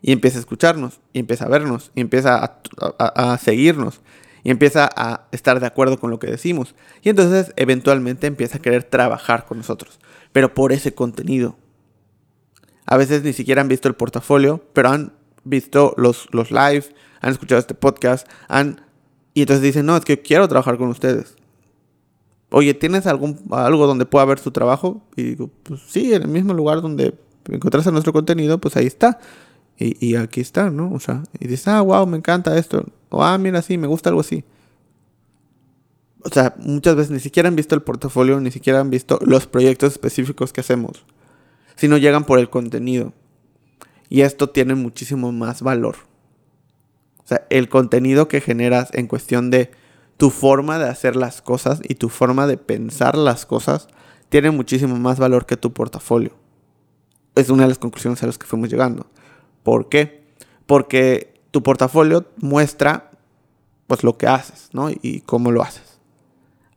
y 0.01 0.11
empieza 0.11 0.37
a 0.37 0.41
escucharnos, 0.41 0.99
y 1.13 1.19
empieza 1.19 1.45
a 1.45 1.49
vernos, 1.49 1.91
y 1.95 2.01
empieza 2.01 2.59
a, 2.97 3.37
seguirnos, 3.37 4.01
y 4.43 4.51
empieza 4.51 4.89
a 4.95 5.27
estar 5.31 5.59
de 5.59 5.67
acuerdo 5.67 5.99
con 5.99 6.09
lo 6.09 6.19
que 6.19 6.27
decimos. 6.27 6.75
Y 7.01 7.09
entonces 7.09 7.53
eventualmente 7.55 8.27
empieza 8.27 8.57
a 8.57 8.61
querer 8.61 8.83
trabajar 8.83 9.45
con 9.45 9.57
nosotros, 9.57 9.99
pero 10.31 10.53
por 10.53 10.71
ese 10.71 10.93
contenido. 10.93 11.57
A 12.85 12.97
veces 12.97 13.23
ni 13.23 13.33
siquiera 13.33 13.61
han 13.61 13.67
visto 13.67 13.87
el 13.87 13.95
portafolio, 13.95 14.63
pero 14.73 14.89
han 14.89 15.13
visto 15.43 15.93
los, 15.97 16.27
los 16.31 16.51
lives, 16.51 16.91
han 17.21 17.31
escuchado 17.31 17.59
este 17.59 17.75
podcast, 17.75 18.27
han... 18.47 18.81
Y 19.33 19.41
entonces 19.41 19.61
dicen, 19.61 19.85
no, 19.85 19.95
es 19.95 20.03
que 20.03 20.21
quiero 20.21 20.47
trabajar 20.47 20.77
con 20.77 20.89
ustedes. 20.89 21.35
Oye, 22.49 22.73
¿tienes 22.73 23.05
algún, 23.05 23.39
algo 23.51 23.85
donde 23.85 24.05
pueda 24.05 24.25
ver 24.25 24.39
su 24.39 24.51
trabajo? 24.51 25.03
Y 25.15 25.23
digo, 25.23 25.51
pues 25.63 25.81
sí, 25.87 26.13
en 26.13 26.23
el 26.23 26.27
mismo 26.29 26.53
lugar 26.53 26.81
donde 26.81 27.13
encontraste 27.45 27.91
nuestro 27.91 28.11
contenido, 28.11 28.59
pues 28.59 28.75
ahí 28.75 28.87
está. 28.87 29.19
Y, 29.81 30.17
aquí 30.17 30.41
está, 30.41 30.69
¿no? 30.69 30.91
O 30.91 30.99
sea, 30.99 31.23
y 31.39 31.47
dices, 31.47 31.69
ah, 31.69 31.79
wow, 31.79 32.05
me 32.05 32.17
encanta 32.17 32.57
esto. 32.57 32.85
O, 33.07 33.23
ah, 33.23 33.37
mira, 33.37 33.61
sí, 33.61 33.77
me 33.77 33.87
gusta 33.87 34.09
algo 34.09 34.19
así. 34.19 34.43
O 36.21 36.27
sea, 36.27 36.53
muchas 36.57 36.97
veces 36.97 37.11
ni 37.11 37.21
siquiera 37.21 37.47
han 37.47 37.55
visto 37.55 37.75
el 37.75 37.81
portafolio, 37.81 38.41
ni 38.41 38.51
siquiera 38.51 38.81
han 38.81 38.89
visto 38.89 39.19
los 39.21 39.47
proyectos 39.47 39.93
específicos 39.93 40.51
que 40.51 40.59
hacemos, 40.59 41.05
sino 41.77 41.97
llegan 41.97 42.25
por 42.25 42.39
el 42.39 42.49
contenido. 42.49 43.13
Y 44.09 44.21
esto 44.21 44.49
tiene 44.49 44.75
muchísimo 44.75 45.31
más 45.31 45.61
valor. 45.61 45.95
O 47.23 47.27
sea, 47.29 47.47
el 47.49 47.69
contenido 47.69 48.27
que 48.27 48.41
generas 48.41 48.89
en 48.93 49.07
cuestión 49.07 49.49
de 49.49 49.71
tu 50.17 50.29
forma 50.29 50.77
de 50.77 50.89
hacer 50.89 51.15
las 51.15 51.41
cosas 51.41 51.79
y 51.87 51.95
tu 51.95 52.09
forma 52.09 52.47
de 52.47 52.57
pensar 52.57 53.17
las 53.17 53.45
cosas 53.45 53.87
tiene 54.27 54.51
muchísimo 54.51 54.97
más 54.97 55.19
valor 55.19 55.45
que 55.45 55.55
tu 55.55 55.71
portafolio. 55.71 56.33
Es 57.35 57.49
una 57.49 57.63
de 57.63 57.69
las 57.69 57.79
conclusiones 57.79 58.21
a 58.23 58.25
las 58.25 58.37
que 58.37 58.45
fuimos 58.45 58.69
llegando. 58.69 59.07
¿Por 59.63 59.89
qué? 59.89 60.23
Porque 60.65 61.41
tu 61.51 61.63
portafolio 61.63 62.25
muestra 62.37 63.11
pues 63.87 64.03
lo 64.03 64.17
que 64.17 64.27
haces, 64.27 64.69
¿no? 64.71 64.89
Y 64.89 65.21
cómo 65.21 65.51
lo 65.51 65.63
haces. 65.63 65.99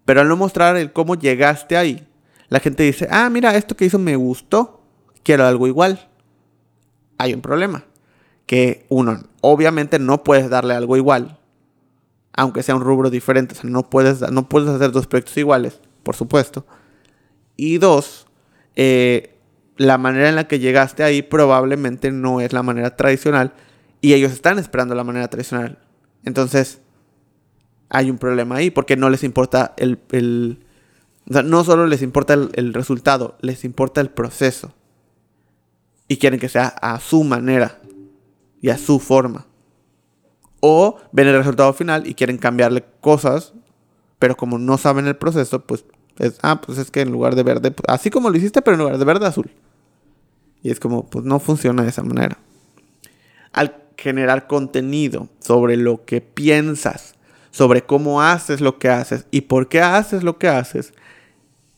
Pero 0.05 0.21
al 0.23 0.29
no 0.29 0.37
mostrar 0.37 0.77
el 0.77 0.93
cómo 0.93 1.15
llegaste 1.15 1.77
ahí, 1.77 2.07
la 2.49 2.61
gente 2.61 2.83
dice, 2.83 3.07
ah, 3.11 3.29
mira, 3.31 3.55
esto 3.55 3.77
que 3.77 3.85
hizo 3.85 3.99
me 3.99 4.17
gustó, 4.17 4.83
quiero 5.23 5.47
algo 5.47 5.67
igual. 5.67 6.09
Hay 7.19 7.35
un 7.35 7.41
problema. 7.41 7.85
Que 8.47 8.87
uno, 8.89 9.23
obviamente 9.41 9.99
no 9.99 10.25
puedes 10.25 10.51
darle 10.51 10.75
algo 10.75 10.97
igual, 10.97 11.39
aunque 12.33 12.63
sea 12.63 12.75
un 12.75 12.83
rubro 12.83 13.11
diferente. 13.11 13.55
O 13.55 13.61
sea, 13.61 13.71
no 13.71 13.89
puedes, 13.89 14.21
no 14.33 14.49
puedes 14.49 14.69
hacer 14.69 14.91
dos 14.91 15.07
proyectos 15.07 15.37
iguales, 15.37 15.81
por 16.03 16.17
supuesto. 16.17 16.67
Y 17.57 17.79
dos, 17.79 18.27
eh, 18.75 19.32
la 19.87 19.99
manera 19.99 20.29
en 20.29 20.37
la 20.37 20.49
que 20.49 20.59
llegaste 20.59 21.03
ahí 21.03 21.23
probablemente 21.23 22.13
no 22.13 22.41
es 22.41 22.53
la 22.53 22.63
manera 22.63 22.97
tradicional 22.97 23.53
y 24.01 24.15
ellos 24.15 24.33
están 24.33 24.59
esperando 24.59 24.95
la 24.95 25.05
manera 25.05 25.29
tradicional. 25.29 25.79
Entonces, 26.25 26.81
hay 27.89 28.11
un 28.11 28.19
problema 28.19 28.57
ahí 28.57 28.71
porque 28.71 28.97
no 28.97 29.11
les 29.11 29.25
importa 29.25 29.75
el... 29.77 30.59
o 31.29 31.33
sea, 31.33 31.43
no 31.43 31.65
solo 31.65 31.87
les 31.87 32.03
importa 32.03 32.35
el, 32.35 32.75
resultado, 32.75 33.37
les 33.41 33.65
importa 33.65 34.01
el 34.01 34.11
proceso. 34.11 34.75
Y 36.09 36.17
quieren 36.17 36.41
que 36.41 36.49
sea 36.49 36.69
a 36.69 37.01
su 37.01 37.25
manera 37.25 37.81
y 38.61 38.71
a 38.71 38.79
su 38.79 38.99
forma. 38.99 39.47
O 40.61 40.99
ven 41.13 41.29
el 41.29 41.37
resultado 41.37 41.73
final 41.73 42.07
y 42.07 42.15
quieren 42.15 42.39
cambiarle 42.39 42.85
cosas, 43.01 43.53
pero 44.19 44.37
como 44.37 44.59
no 44.59 44.79
saben 44.79 45.07
el 45.07 45.17
proceso, 45.17 45.65
pues 45.65 45.85
es, 46.19 46.39
ah, 46.43 46.61
pues 46.61 46.79
es 46.79 46.91
que 46.91 47.01
en 47.01 47.11
lugar 47.11 47.35
de 47.35 47.43
verde, 47.43 47.75
así 47.89 48.11
como 48.11 48.31
lo 48.31 48.37
hiciste, 48.37 48.63
pero 48.63 48.75
en 48.75 48.81
lugar 48.81 48.99
de 48.99 49.05
verde, 49.05 49.27
azul. 49.27 49.51
Y 50.63 50.71
es 50.71 50.81
como, 50.81 51.07
pues 51.07 51.25
no 51.25 51.41
funciona 51.41 51.83
de 51.83 51.89
esa 51.89 52.03
manera. 52.03 52.39
Al 53.53 53.77
generar 53.97 54.47
contenido 54.47 55.29
sobre 55.41 55.77
lo 55.77 56.05
que 56.05 56.21
piensas, 56.21 57.15
sobre 57.51 57.83
cómo 57.83 58.23
haces 58.23 58.61
lo 58.61 58.79
que 58.79 58.89
haces 58.89 59.27
y 59.31 59.43
por 59.43 59.69
qué 59.69 59.81
haces 59.81 60.23
lo 60.23 60.39
que 60.39 60.49
haces, 60.49 60.95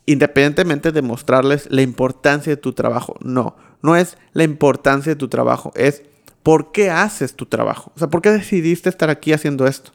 independientemente 0.07 0.93
de 0.93 1.03
mostrarles 1.03 1.69
la 1.71 1.83
importancia 1.83 2.53
de 2.53 2.57
tu 2.57 2.73
trabajo. 2.73 3.17
No, 3.21 3.57
no 3.83 3.97
es 3.97 4.17
la 4.33 4.45
importancia 4.45 5.13
de 5.13 5.19
tu 5.19 5.29
trabajo, 5.29 5.73
es 5.75 6.03
por 6.43 6.73
qué 6.73 6.91
haces 6.91 7.35
tu 7.35 7.47
trabajo. 7.47 7.93
O 7.97 7.99
sea, 7.99 8.09
¿por 8.09 8.23
qué 8.23 8.31
decidiste 8.31 8.89
estar 8.89 9.11
aquí 9.11 9.33
haciendo 9.33 9.67
esto? 9.67 9.93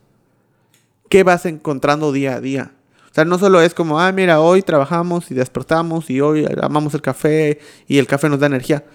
¿Qué 1.09 1.23
vas 1.23 1.45
encontrando 1.45 2.11
día 2.11 2.35
a 2.35 2.41
día? 2.41 2.71
Sea, 3.19 3.25
no 3.25 3.37
solo 3.37 3.59
es 3.59 3.73
como, 3.73 3.99
ah, 3.99 4.13
mira, 4.13 4.39
hoy 4.39 4.61
trabajamos 4.61 5.29
y 5.29 5.33
despertamos 5.33 6.09
y 6.09 6.21
hoy 6.21 6.47
amamos 6.61 6.93
el 6.93 7.01
café 7.01 7.59
y 7.85 7.97
el 7.97 8.07
café 8.07 8.29
nos 8.29 8.39
da 8.39 8.47
energía 8.47 8.85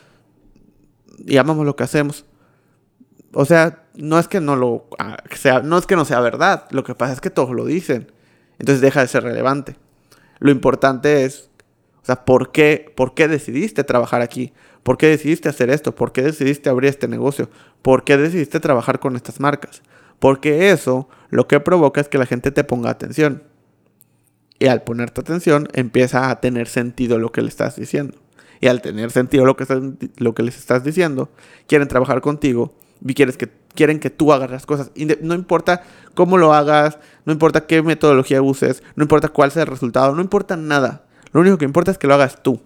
y 1.26 1.37
amamos 1.37 1.66
lo 1.66 1.76
que 1.76 1.84
hacemos. 1.84 2.24
O 3.34 3.44
sea, 3.44 3.84
no 3.94 4.18
es 4.18 4.26
que 4.26 4.40
no 4.40 4.56
lo 4.56 4.88
ah, 4.98 5.18
sea, 5.34 5.60
no 5.60 5.76
es 5.76 5.84
que 5.84 5.94
no 5.94 6.06
sea 6.06 6.20
verdad, 6.20 6.64
lo 6.70 6.84
que 6.84 6.94
pasa 6.94 7.12
es 7.12 7.20
que 7.20 7.28
todos 7.28 7.50
lo 7.50 7.66
dicen. 7.66 8.12
Entonces 8.58 8.80
deja 8.80 9.02
de 9.02 9.08
ser 9.08 9.24
relevante. 9.24 9.76
Lo 10.38 10.50
importante 10.50 11.26
es, 11.26 11.50
o 12.02 12.06
sea, 12.06 12.24
¿por 12.24 12.50
qué, 12.50 12.90
¿por 12.96 13.12
qué 13.12 13.28
decidiste 13.28 13.84
trabajar 13.84 14.22
aquí? 14.22 14.54
¿Por 14.84 14.96
qué 14.96 15.08
decidiste 15.08 15.50
hacer 15.50 15.68
esto? 15.68 15.94
¿Por 15.94 16.12
qué 16.12 16.22
decidiste 16.22 16.70
abrir 16.70 16.88
este 16.88 17.08
negocio? 17.08 17.50
¿Por 17.82 18.04
qué 18.04 18.16
decidiste 18.16 18.58
trabajar 18.58 19.00
con 19.00 19.16
estas 19.16 19.38
marcas? 19.38 19.82
Porque 20.18 20.70
eso 20.70 21.10
lo 21.28 21.46
que 21.46 21.60
provoca 21.60 22.00
es 22.00 22.08
que 22.08 22.16
la 22.16 22.24
gente 22.24 22.52
te 22.52 22.64
ponga 22.64 22.88
atención. 22.88 23.42
Y 24.64 24.68
al 24.68 24.83
ponerte 24.83 25.20
atención, 25.20 25.68
empieza 25.74 26.31
a 26.31 26.40
tener 26.40 26.68
sentido 26.68 27.18
lo 27.18 27.33
que 27.33 27.42
le 27.42 27.48
estás 27.48 27.77
diciendo. 27.77 28.16
Y 28.62 28.68
al 28.68 28.81
tener 28.81 29.11
sentido 29.11 29.44
lo 29.44 29.59
que, 29.59 29.66
lo 30.16 30.35
que 30.35 30.42
les 30.42 30.57
estás 30.57 30.83
diciendo, 30.83 31.29
quieren 31.66 31.87
trabajar 31.87 32.22
contigo 32.22 32.74
Y 33.07 33.12
quieres 33.12 33.37
que, 33.37 33.50
quieren 33.74 34.00
que 34.00 34.09
tú 34.09 34.33
hagas 34.33 34.50
las 34.50 34.64
cosas. 34.64 34.90
no 35.20 35.35
importa 35.35 35.83
cómo 36.14 36.38
lo 36.38 36.55
hagas, 36.55 36.98
no 37.27 37.35
importa 37.35 37.66
qué 37.66 37.83
metodología 37.83 38.40
uses, 38.40 38.83
no 38.96 39.03
importa 39.03 39.29
cuál 39.29 39.50
sea 39.50 39.64
el 39.64 39.68
resultado, 39.68 40.14
no 40.14 40.22
importa 40.22 40.57
nada. 40.57 41.05
Lo 41.33 41.42
único 41.42 41.59
que 41.59 41.66
importa 41.66 41.90
es 41.90 41.98
que 41.98 42.07
lo 42.07 42.14
hagas 42.14 42.42
tú. 42.42 42.62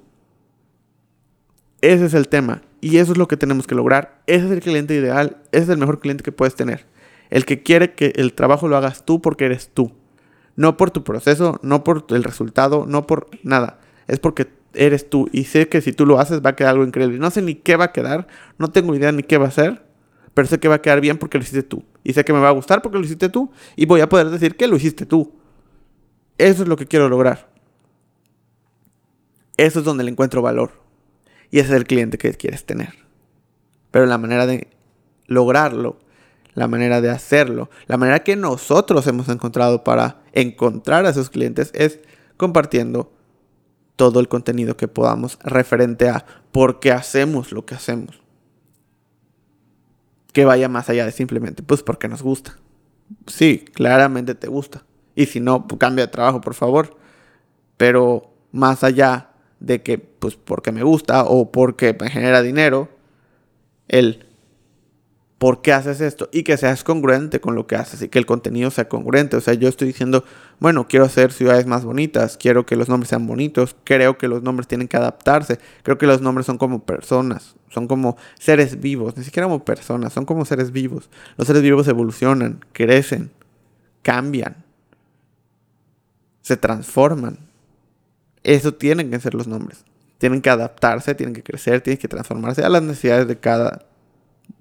Ese 1.81 2.05
es 2.05 2.15
el 2.15 2.29
tema. 2.29 2.63
Y 2.81 2.99
eso 2.99 3.11
es 3.11 3.19
lo 3.19 3.27
que 3.27 3.37
tenemos 3.37 3.67
que 3.67 3.75
lograr. 3.75 4.23
Ese 4.29 4.47
es 4.47 4.53
el 4.53 4.61
cliente 4.61 4.95
ideal. 4.95 5.39
Ese 5.51 5.65
es 5.65 5.69
el 5.71 5.79
mejor 5.79 5.99
cliente 5.99 6.23
que 6.23 6.31
puedes 6.31 6.55
tener. 6.55 6.87
El 7.29 7.45
que 7.45 7.65
quiere 7.65 7.95
que 7.95 8.13
el 8.15 8.35
trabajo 8.35 8.69
lo 8.69 8.77
hagas 8.77 9.05
tú 9.05 9.21
porque 9.21 9.47
eres 9.47 9.71
tú. 9.75 9.93
No 10.59 10.77
por 10.77 10.91
tu 10.91 11.05
proceso, 11.05 11.61
no 11.63 11.85
por 11.85 12.05
el 12.09 12.25
resultado, 12.25 12.85
no 12.85 13.07
por 13.07 13.29
nada. 13.45 13.79
Es 14.09 14.19
porque 14.19 14.49
eres 14.75 15.09
tú. 15.09 15.29
Y 15.31 15.45
sé 15.45 15.69
que 15.69 15.81
si 15.81 15.93
tú 15.93 16.05
lo 16.05 16.19
haces 16.19 16.45
va 16.45 16.51
a 16.51 16.57
quedar 16.57 16.73
algo 16.73 16.85
increíble. 16.85 17.17
No 17.21 17.31
sé 17.31 17.43
ni 17.43 17.55
qué 17.55 17.77
va 17.77 17.85
a 17.85 17.93
quedar. 17.93 18.27
No 18.59 18.67
tengo 18.67 18.93
idea 18.93 19.13
ni 19.13 19.23
qué 19.23 19.39
va 19.39 19.47
a 19.47 19.53
ser. 19.53 19.87
Pero 20.35 20.49
sé 20.49 20.59
que 20.59 20.67
va 20.67 20.75
a 20.75 20.83
quedar 20.83 21.01
bien 21.01 21.17
porque 21.17 21.39
lo 21.39 21.43
hiciste 21.43 21.63
tú. 21.63 21.85
Y 22.03 22.13
sé 22.13 22.25
que 22.25 22.33
me 22.33 22.41
va 22.41 22.49
a 22.49 22.51
gustar 22.51 22.83
porque 22.83 22.99
lo 22.99 23.05
hiciste 23.05 23.29
tú. 23.29 23.53
Y 23.77 23.87
voy 23.87 24.01
a 24.01 24.09
poder 24.09 24.31
decir 24.31 24.57
que 24.57 24.67
lo 24.67 24.75
hiciste 24.75 25.07
tú. 25.07 25.33
Eso 26.39 26.65
es 26.65 26.69
lo 26.69 26.75
que 26.75 26.87
quiero 26.87 27.09
lograr. 27.09 27.49
Eso 29.57 29.79
es 29.79 29.85
donde 29.85 30.03
le 30.03 30.11
encuentro 30.11 30.43
valor. 30.43 30.73
Y 31.53 31.61
ese 31.61 31.69
es 31.69 31.77
el 31.77 31.85
cliente 31.85 32.19
que 32.19 32.35
quieres 32.35 32.67
tener. 32.67 32.95
Pero 33.93 34.07
la 34.07 34.19
manera 34.19 34.45
de 34.45 34.67
lograrlo 35.29 36.01
la 36.59 36.67
manera 36.67 37.01
de 37.01 37.09
hacerlo, 37.09 37.71
la 37.87 37.97
manera 37.97 38.19
que 38.25 38.35
nosotros 38.35 39.07
hemos 39.07 39.29
encontrado 39.29 39.85
para 39.85 40.23
encontrar 40.41 41.07
a 41.07 41.11
esos 41.11 41.31
clientes 41.31 41.71
es 41.75 42.01
compartiendo 42.37 43.13
todo 43.97 44.21
el 44.21 44.29
contenido 44.29 44.77
que 44.77 44.87
podamos 44.87 45.39
referente 45.43 46.09
a 46.09 46.25
por 46.53 46.79
qué 46.79 46.93
hacemos 46.93 47.51
lo 47.51 47.67
que 47.67 47.75
hacemos. 47.75 48.21
Que 50.33 50.45
vaya 50.45 50.69
más 50.69 50.89
allá 50.89 51.05
de 51.05 51.13
simplemente, 51.13 51.63
pues 51.63 51.83
porque 51.83 52.07
nos 52.07 52.23
gusta. 52.23 52.57
Sí, 53.27 53.65
claramente 53.75 54.35
te 54.35 54.47
gusta. 54.47 54.85
Y 55.17 55.27
si 55.27 55.41
no, 55.41 55.67
pues 55.67 55.81
cambia 55.81 56.07
de 56.07 56.13
trabajo, 56.13 56.41
por 56.41 56.55
favor. 56.55 56.97
Pero 57.77 58.33
más 58.53 58.85
allá 58.85 59.31
de 59.59 59.83
que, 59.83 59.99
pues 59.99 60.37
porque 60.37 60.71
me 60.71 60.85
gusta 60.85 61.25
o 61.25 61.51
porque 61.51 61.97
me 62.01 62.09
genera 62.09 62.43
dinero, 62.43 62.89
el 63.89 64.28
por 65.39 65.63
qué 65.63 65.73
haces 65.73 66.01
esto 66.01 66.29
y 66.33 66.43
que 66.43 66.57
seas 66.57 66.83
congruente 66.83 67.41
con 67.41 67.55
lo 67.55 67.69
que 67.69 67.77
haces 67.77 68.03
y 68.03 68.09
que 68.09 68.19
el 68.19 68.27
contenido 68.27 68.71
sea 68.71 68.89
congruente. 68.89 69.37
O 69.37 69.41
sea, 69.41 69.55
yo 69.55 69.69
estoy 69.69 69.89
diciendo, 69.89 70.25
bueno, 70.59 70.89
quiero 70.89 71.05
hacer 71.05 71.33
ciudades 71.33 71.65
más 71.67 71.85
bonitas, 71.85 72.37
quiero 72.37 72.67
que 72.67 72.75
los 72.75 72.89
nombres 72.89 73.09
sean 73.09 73.27
bonitos, 73.27 73.77
creo 73.85 74.19
que 74.19 74.27
los 74.27 74.43
nombres 74.43 74.67
tienen 74.67 74.89
que 74.89 74.97
adaptarse, 74.97 75.61
creo 75.85 75.97
que 75.97 76.07
los 76.07 76.21
nombres 76.21 76.47
son 76.47 76.59
como 76.59 76.85
personas, 76.85 77.55
son 77.69 77.87
como 77.87 78.17
seres 78.39 78.81
vivos, 78.81 79.17
ni 79.17 79.23
siquiera 79.23 79.47
como 79.47 79.65
personas, 79.65 80.13
son 80.13 80.25
como 80.25 80.45
seres 80.45 80.73
vivos. 80.73 81.09
Los 81.37 81.47
seres 81.47 81.63
vivos 81.63 81.87
evolucionan, 81.87 82.65
crecen, 82.73 83.31
cambian, 84.03 84.65
se 86.43 86.57
transforman. 86.57 87.39
Eso 88.43 88.75
tienen 88.75 89.11
que 89.11 89.21
ser 89.21 89.35
los 89.35 89.47
nombres. 89.47 89.85
Tienen 90.19 90.43
que 90.43 90.51
adaptarse, 90.51 91.15
tienen 91.15 91.35
que 91.35 91.45
crecer, 91.45 91.81
tienen 91.81 92.01
que 92.01 92.09
transformarse 92.09 92.65
a 92.65 92.69
las 92.69 92.83
necesidades 92.83 93.29
de 93.29 93.39
cada 93.39 93.87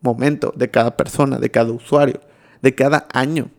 momento, 0.01 0.53
de 0.55 0.69
cada 0.69 0.95
persona, 0.97 1.39
de 1.39 1.51
cada 1.51 1.71
usuario, 1.71 2.21
de 2.61 2.75
cada 2.75 3.07
año. 3.13 3.49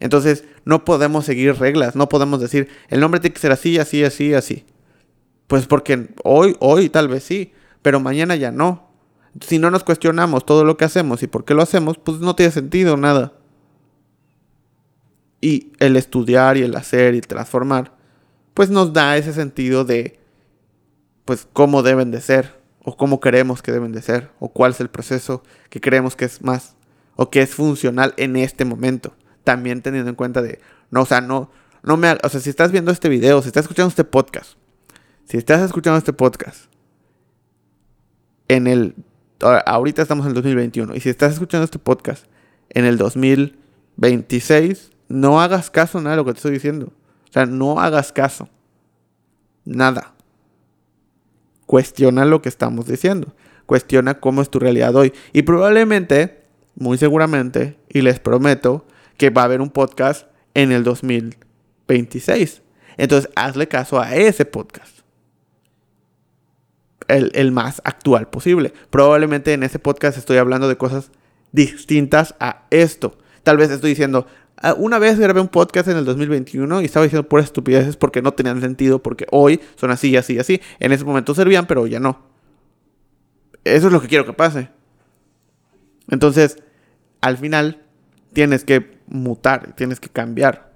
Entonces, 0.00 0.44
no 0.64 0.84
podemos 0.84 1.24
seguir 1.24 1.54
reglas, 1.58 1.96
no 1.96 2.08
podemos 2.08 2.40
decir, 2.40 2.68
el 2.88 3.00
nombre 3.00 3.20
tiene 3.20 3.34
que 3.34 3.40
ser 3.40 3.52
así, 3.52 3.78
así, 3.78 4.04
así, 4.04 4.34
así. 4.34 4.64
Pues 5.46 5.66
porque 5.66 6.08
hoy, 6.24 6.56
hoy 6.60 6.88
tal 6.88 7.08
vez 7.08 7.22
sí, 7.22 7.52
pero 7.82 8.00
mañana 8.00 8.36
ya 8.36 8.50
no. 8.50 8.90
Si 9.40 9.58
no 9.58 9.70
nos 9.70 9.84
cuestionamos 9.84 10.46
todo 10.46 10.64
lo 10.64 10.76
que 10.76 10.84
hacemos 10.84 11.22
y 11.22 11.26
por 11.26 11.44
qué 11.44 11.54
lo 11.54 11.62
hacemos, 11.62 11.98
pues 11.98 12.18
no 12.18 12.34
tiene 12.34 12.52
sentido 12.52 12.96
nada. 12.96 13.32
Y 15.40 15.72
el 15.78 15.96
estudiar 15.96 16.56
y 16.56 16.62
el 16.62 16.74
hacer 16.76 17.14
y 17.14 17.20
transformar, 17.20 17.92
pues 18.54 18.70
nos 18.70 18.92
da 18.92 19.16
ese 19.16 19.32
sentido 19.32 19.84
de, 19.84 20.18
pues, 21.24 21.46
cómo 21.52 21.82
deben 21.82 22.10
de 22.10 22.20
ser 22.20 22.63
o 22.84 22.96
cómo 22.96 23.18
creemos 23.18 23.62
que 23.62 23.72
deben 23.72 23.92
de 23.92 24.02
ser, 24.02 24.30
o 24.38 24.50
cuál 24.50 24.72
es 24.72 24.80
el 24.80 24.90
proceso 24.90 25.42
que 25.70 25.80
creemos 25.80 26.16
que 26.16 26.26
es 26.26 26.42
más, 26.42 26.76
o 27.16 27.30
que 27.30 27.40
es 27.40 27.54
funcional 27.54 28.12
en 28.18 28.36
este 28.36 28.66
momento. 28.66 29.14
También 29.42 29.82
teniendo 29.82 30.10
en 30.10 30.16
cuenta 30.16 30.42
de, 30.42 30.60
no, 30.90 31.02
o 31.02 31.06
sea, 31.06 31.22
no, 31.22 31.50
no 31.82 31.96
me, 31.96 32.12
o 32.22 32.28
sea, 32.28 32.40
si 32.40 32.50
estás 32.50 32.72
viendo 32.72 32.92
este 32.92 33.08
video, 33.08 33.40
si 33.40 33.48
estás 33.48 33.64
escuchando 33.64 33.88
este 33.88 34.04
podcast, 34.04 34.58
si 35.24 35.38
estás 35.38 35.62
escuchando 35.62 35.96
este 35.96 36.12
podcast, 36.12 36.66
en 38.48 38.66
el, 38.66 38.94
ahorita 39.40 40.02
estamos 40.02 40.26
en 40.26 40.30
el 40.30 40.34
2021, 40.34 40.94
y 40.94 41.00
si 41.00 41.08
estás 41.08 41.32
escuchando 41.32 41.64
este 41.64 41.78
podcast 41.78 42.26
en 42.68 42.84
el 42.84 42.98
2026, 42.98 44.90
no 45.08 45.40
hagas 45.40 45.70
caso 45.70 45.98
a 45.98 46.02
nada 46.02 46.16
de 46.16 46.16
lo 46.18 46.24
que 46.26 46.32
te 46.32 46.38
estoy 46.38 46.52
diciendo. 46.52 46.92
O 47.30 47.32
sea, 47.32 47.46
no 47.46 47.80
hagas 47.80 48.12
caso. 48.12 48.48
Nada 49.64 50.13
cuestiona 51.74 52.24
lo 52.24 52.40
que 52.40 52.48
estamos 52.48 52.86
diciendo. 52.86 53.34
Cuestiona 53.66 54.20
cómo 54.20 54.42
es 54.42 54.48
tu 54.48 54.60
realidad 54.60 54.94
hoy. 54.94 55.12
Y 55.32 55.42
probablemente, 55.42 56.44
muy 56.76 56.98
seguramente, 56.98 57.76
y 57.88 58.02
les 58.02 58.20
prometo, 58.20 58.86
que 59.16 59.30
va 59.30 59.42
a 59.42 59.46
haber 59.46 59.60
un 59.60 59.70
podcast 59.70 60.28
en 60.54 60.70
el 60.70 60.84
2026. 60.84 62.62
Entonces, 62.96 63.28
hazle 63.34 63.66
caso 63.66 64.00
a 64.00 64.14
ese 64.14 64.44
podcast. 64.44 65.00
El, 67.08 67.32
el, 67.34 67.50
más 67.50 67.82
actual 67.84 68.28
posible. 68.28 68.72
Probablemente 68.90 69.52
en 69.52 69.64
ese 69.64 69.80
podcast 69.80 70.16
estoy 70.16 70.36
hablando 70.36 70.68
de 70.68 70.76
cosas 70.76 71.10
distintas 71.50 72.36
a 72.38 72.66
esto. 72.70 73.18
Tal 73.42 73.56
vez 73.56 73.72
estoy 73.72 73.90
diciendo, 73.90 74.28
una 74.78 74.98
vez 74.98 75.18
grabé 75.18 75.40
un 75.40 75.48
podcast 75.48 75.88
en 75.88 75.96
el 75.96 76.04
2021 76.04 76.80
y 76.80 76.84
estaba 76.84 77.04
diciendo 77.04 77.28
puras 77.28 77.46
estupideces 77.46 77.96
porque 77.96 78.22
no 78.22 78.32
tenían 78.32 78.60
sentido, 78.60 79.02
porque 79.02 79.26
hoy 79.30 79.60
son 79.76 79.90
así, 79.90 80.10
y 80.10 80.16
así, 80.16 80.34
y 80.34 80.38
así. 80.38 80.60
En 80.78 80.92
ese 80.92 81.04
momento 81.04 81.34
servían, 81.34 81.66
pero 81.66 81.86
ya 81.86 82.00
no. 82.00 82.22
Eso 83.64 83.86
es 83.86 83.92
lo 83.92 84.00
que 84.00 84.08
quiero 84.08 84.24
que 84.24 84.32
pase. 84.32 84.68
Entonces, 86.08 86.58
al 87.20 87.38
final, 87.38 87.82
tienes 88.32 88.64
que 88.64 88.98
mutar, 89.06 89.74
tienes 89.74 90.00
que 90.00 90.08
cambiar. 90.08 90.72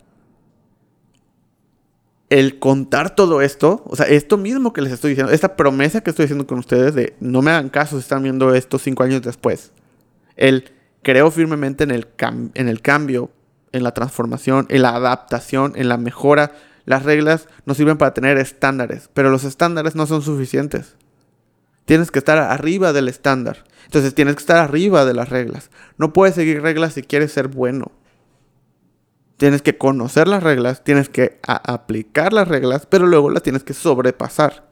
El 2.30 2.58
contar 2.58 3.14
todo 3.14 3.40
esto, 3.40 3.82
o 3.86 3.96
sea, 3.96 4.06
esto 4.06 4.36
mismo 4.36 4.72
que 4.72 4.82
les 4.82 4.92
estoy 4.92 5.10
diciendo, 5.10 5.32
esta 5.32 5.56
promesa 5.56 6.02
que 6.02 6.10
estoy 6.10 6.24
haciendo 6.24 6.46
con 6.46 6.58
ustedes 6.58 6.94
de 6.94 7.16
no 7.20 7.40
me 7.40 7.50
hagan 7.50 7.70
caso 7.70 7.96
si 7.96 8.02
están 8.02 8.22
viendo 8.22 8.54
esto 8.54 8.78
cinco 8.78 9.02
años 9.02 9.22
después. 9.22 9.72
El 10.36 10.70
creo 11.02 11.30
firmemente 11.30 11.84
en 11.84 11.90
el, 11.90 12.06
en 12.54 12.68
el 12.68 12.82
cambio 12.82 13.30
en 13.72 13.82
la 13.82 13.92
transformación, 13.92 14.66
en 14.68 14.82
la 14.82 14.94
adaptación, 14.94 15.72
en 15.76 15.88
la 15.88 15.96
mejora. 15.96 16.52
Las 16.84 17.02
reglas 17.02 17.48
nos 17.66 17.76
sirven 17.76 17.98
para 17.98 18.14
tener 18.14 18.38
estándares, 18.38 19.10
pero 19.12 19.30
los 19.30 19.44
estándares 19.44 19.94
no 19.94 20.06
son 20.06 20.22
suficientes. 20.22 20.96
Tienes 21.84 22.10
que 22.10 22.18
estar 22.18 22.38
arriba 22.38 22.92
del 22.92 23.08
estándar. 23.08 23.64
Entonces 23.86 24.14
tienes 24.14 24.34
que 24.34 24.40
estar 24.40 24.58
arriba 24.58 25.04
de 25.04 25.14
las 25.14 25.30
reglas. 25.30 25.70
No 25.96 26.12
puedes 26.12 26.34
seguir 26.34 26.60
reglas 26.60 26.92
si 26.92 27.02
quieres 27.02 27.32
ser 27.32 27.48
bueno. 27.48 27.92
Tienes 29.38 29.62
que 29.62 29.78
conocer 29.78 30.28
las 30.28 30.42
reglas, 30.42 30.84
tienes 30.84 31.08
que 31.08 31.38
aplicar 31.42 32.32
las 32.32 32.48
reglas, 32.48 32.86
pero 32.86 33.06
luego 33.06 33.30
las 33.30 33.42
tienes 33.42 33.64
que 33.64 33.72
sobrepasar. 33.72 34.68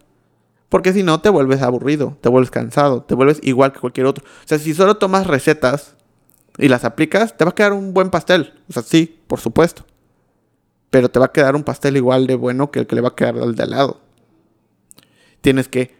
Porque 0.68 0.92
si 0.92 1.02
no, 1.02 1.20
te 1.20 1.30
vuelves 1.30 1.62
aburrido, 1.62 2.18
te 2.20 2.28
vuelves 2.28 2.50
cansado, 2.50 3.02
te 3.02 3.14
vuelves 3.14 3.40
igual 3.42 3.72
que 3.72 3.80
cualquier 3.80 4.06
otro. 4.06 4.24
O 4.24 4.48
sea, 4.48 4.58
si 4.58 4.74
solo 4.74 4.96
tomas 4.96 5.26
recetas 5.26 5.95
y 6.58 6.68
las 6.68 6.84
aplicas, 6.84 7.36
te 7.36 7.44
va 7.44 7.50
a 7.50 7.54
quedar 7.54 7.72
un 7.72 7.92
buen 7.92 8.10
pastel. 8.10 8.54
O 8.68 8.72
sea, 8.72 8.82
sí, 8.82 9.20
por 9.26 9.40
supuesto. 9.40 9.84
Pero 10.90 11.10
te 11.10 11.18
va 11.18 11.26
a 11.26 11.32
quedar 11.32 11.56
un 11.56 11.64
pastel 11.64 11.96
igual 11.96 12.26
de 12.26 12.34
bueno 12.34 12.70
que 12.70 12.80
el 12.80 12.86
que 12.86 12.94
le 12.94 13.00
va 13.00 13.08
a 13.08 13.14
quedar 13.14 13.36
al 13.36 13.54
de 13.54 13.62
al 13.62 13.70
lado. 13.70 14.00
Tienes 15.40 15.68
que 15.68 15.94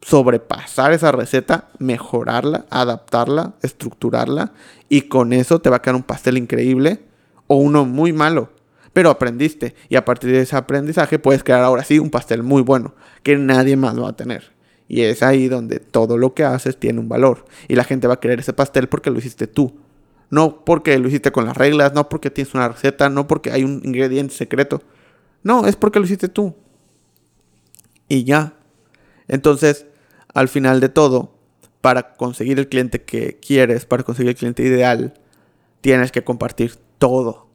sobrepasar 0.00 0.92
esa 0.92 1.12
receta, 1.12 1.68
mejorarla, 1.78 2.66
adaptarla, 2.70 3.54
estructurarla 3.62 4.52
y 4.88 5.02
con 5.02 5.32
eso 5.32 5.60
te 5.60 5.70
va 5.70 5.76
a 5.76 5.82
quedar 5.82 5.96
un 5.96 6.02
pastel 6.02 6.38
increíble 6.38 7.00
o 7.46 7.56
uno 7.56 7.84
muy 7.84 8.12
malo. 8.12 8.50
Pero 8.92 9.10
aprendiste 9.10 9.74
y 9.88 9.96
a 9.96 10.04
partir 10.04 10.30
de 10.30 10.40
ese 10.40 10.56
aprendizaje 10.56 11.18
puedes 11.18 11.44
crear 11.44 11.62
ahora 11.62 11.84
sí 11.84 11.98
un 11.98 12.10
pastel 12.10 12.42
muy 12.42 12.62
bueno 12.62 12.94
que 13.22 13.36
nadie 13.36 13.76
más 13.76 14.00
va 14.00 14.10
a 14.10 14.16
tener. 14.16 14.55
Y 14.88 15.02
es 15.02 15.22
ahí 15.22 15.48
donde 15.48 15.80
todo 15.80 16.16
lo 16.16 16.34
que 16.34 16.44
haces 16.44 16.78
tiene 16.78 17.00
un 17.00 17.08
valor. 17.08 17.44
Y 17.68 17.74
la 17.74 17.84
gente 17.84 18.06
va 18.06 18.14
a 18.14 18.20
querer 18.20 18.40
ese 18.40 18.52
pastel 18.52 18.88
porque 18.88 19.10
lo 19.10 19.18
hiciste 19.18 19.46
tú. 19.46 19.80
No 20.30 20.64
porque 20.64 20.98
lo 20.98 21.08
hiciste 21.08 21.32
con 21.32 21.44
las 21.44 21.56
reglas, 21.56 21.94
no 21.94 22.08
porque 22.08 22.30
tienes 22.30 22.54
una 22.54 22.68
receta, 22.68 23.08
no 23.08 23.26
porque 23.26 23.50
hay 23.50 23.64
un 23.64 23.80
ingrediente 23.84 24.34
secreto. 24.34 24.82
No, 25.42 25.66
es 25.66 25.76
porque 25.76 25.98
lo 25.98 26.04
hiciste 26.04 26.28
tú. 26.28 26.54
Y 28.08 28.24
ya. 28.24 28.54
Entonces, 29.28 29.86
al 30.34 30.48
final 30.48 30.80
de 30.80 30.88
todo, 30.88 31.36
para 31.80 32.14
conseguir 32.14 32.58
el 32.58 32.68
cliente 32.68 33.02
que 33.02 33.38
quieres, 33.38 33.86
para 33.86 34.02
conseguir 34.02 34.30
el 34.30 34.36
cliente 34.36 34.62
ideal, 34.62 35.14
tienes 35.80 36.12
que 36.12 36.24
compartir 36.24 36.74
todo. 36.98 37.46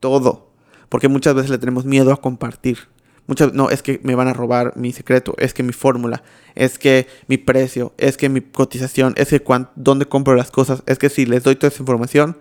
Todo. 0.00 0.50
Porque 0.88 1.08
muchas 1.08 1.34
veces 1.34 1.50
le 1.50 1.58
tenemos 1.58 1.84
miedo 1.84 2.12
a 2.12 2.20
compartir. 2.20 2.91
Muchas, 3.26 3.52
no, 3.52 3.70
es 3.70 3.82
que 3.82 4.00
me 4.02 4.14
van 4.14 4.28
a 4.28 4.32
robar 4.32 4.76
mi 4.76 4.92
secreto, 4.92 5.34
es 5.38 5.54
que 5.54 5.62
mi 5.62 5.72
fórmula, 5.72 6.22
es 6.54 6.78
que 6.78 7.06
mi 7.28 7.38
precio, 7.38 7.94
es 7.96 8.16
que 8.16 8.28
mi 8.28 8.40
cotización, 8.40 9.14
es 9.16 9.28
que 9.28 9.42
dónde 9.76 10.06
compro 10.06 10.34
las 10.34 10.50
cosas, 10.50 10.82
es 10.86 10.98
que 10.98 11.08
si 11.08 11.24
les 11.24 11.44
doy 11.44 11.54
toda 11.54 11.68
esa 11.68 11.82
información, 11.82 12.38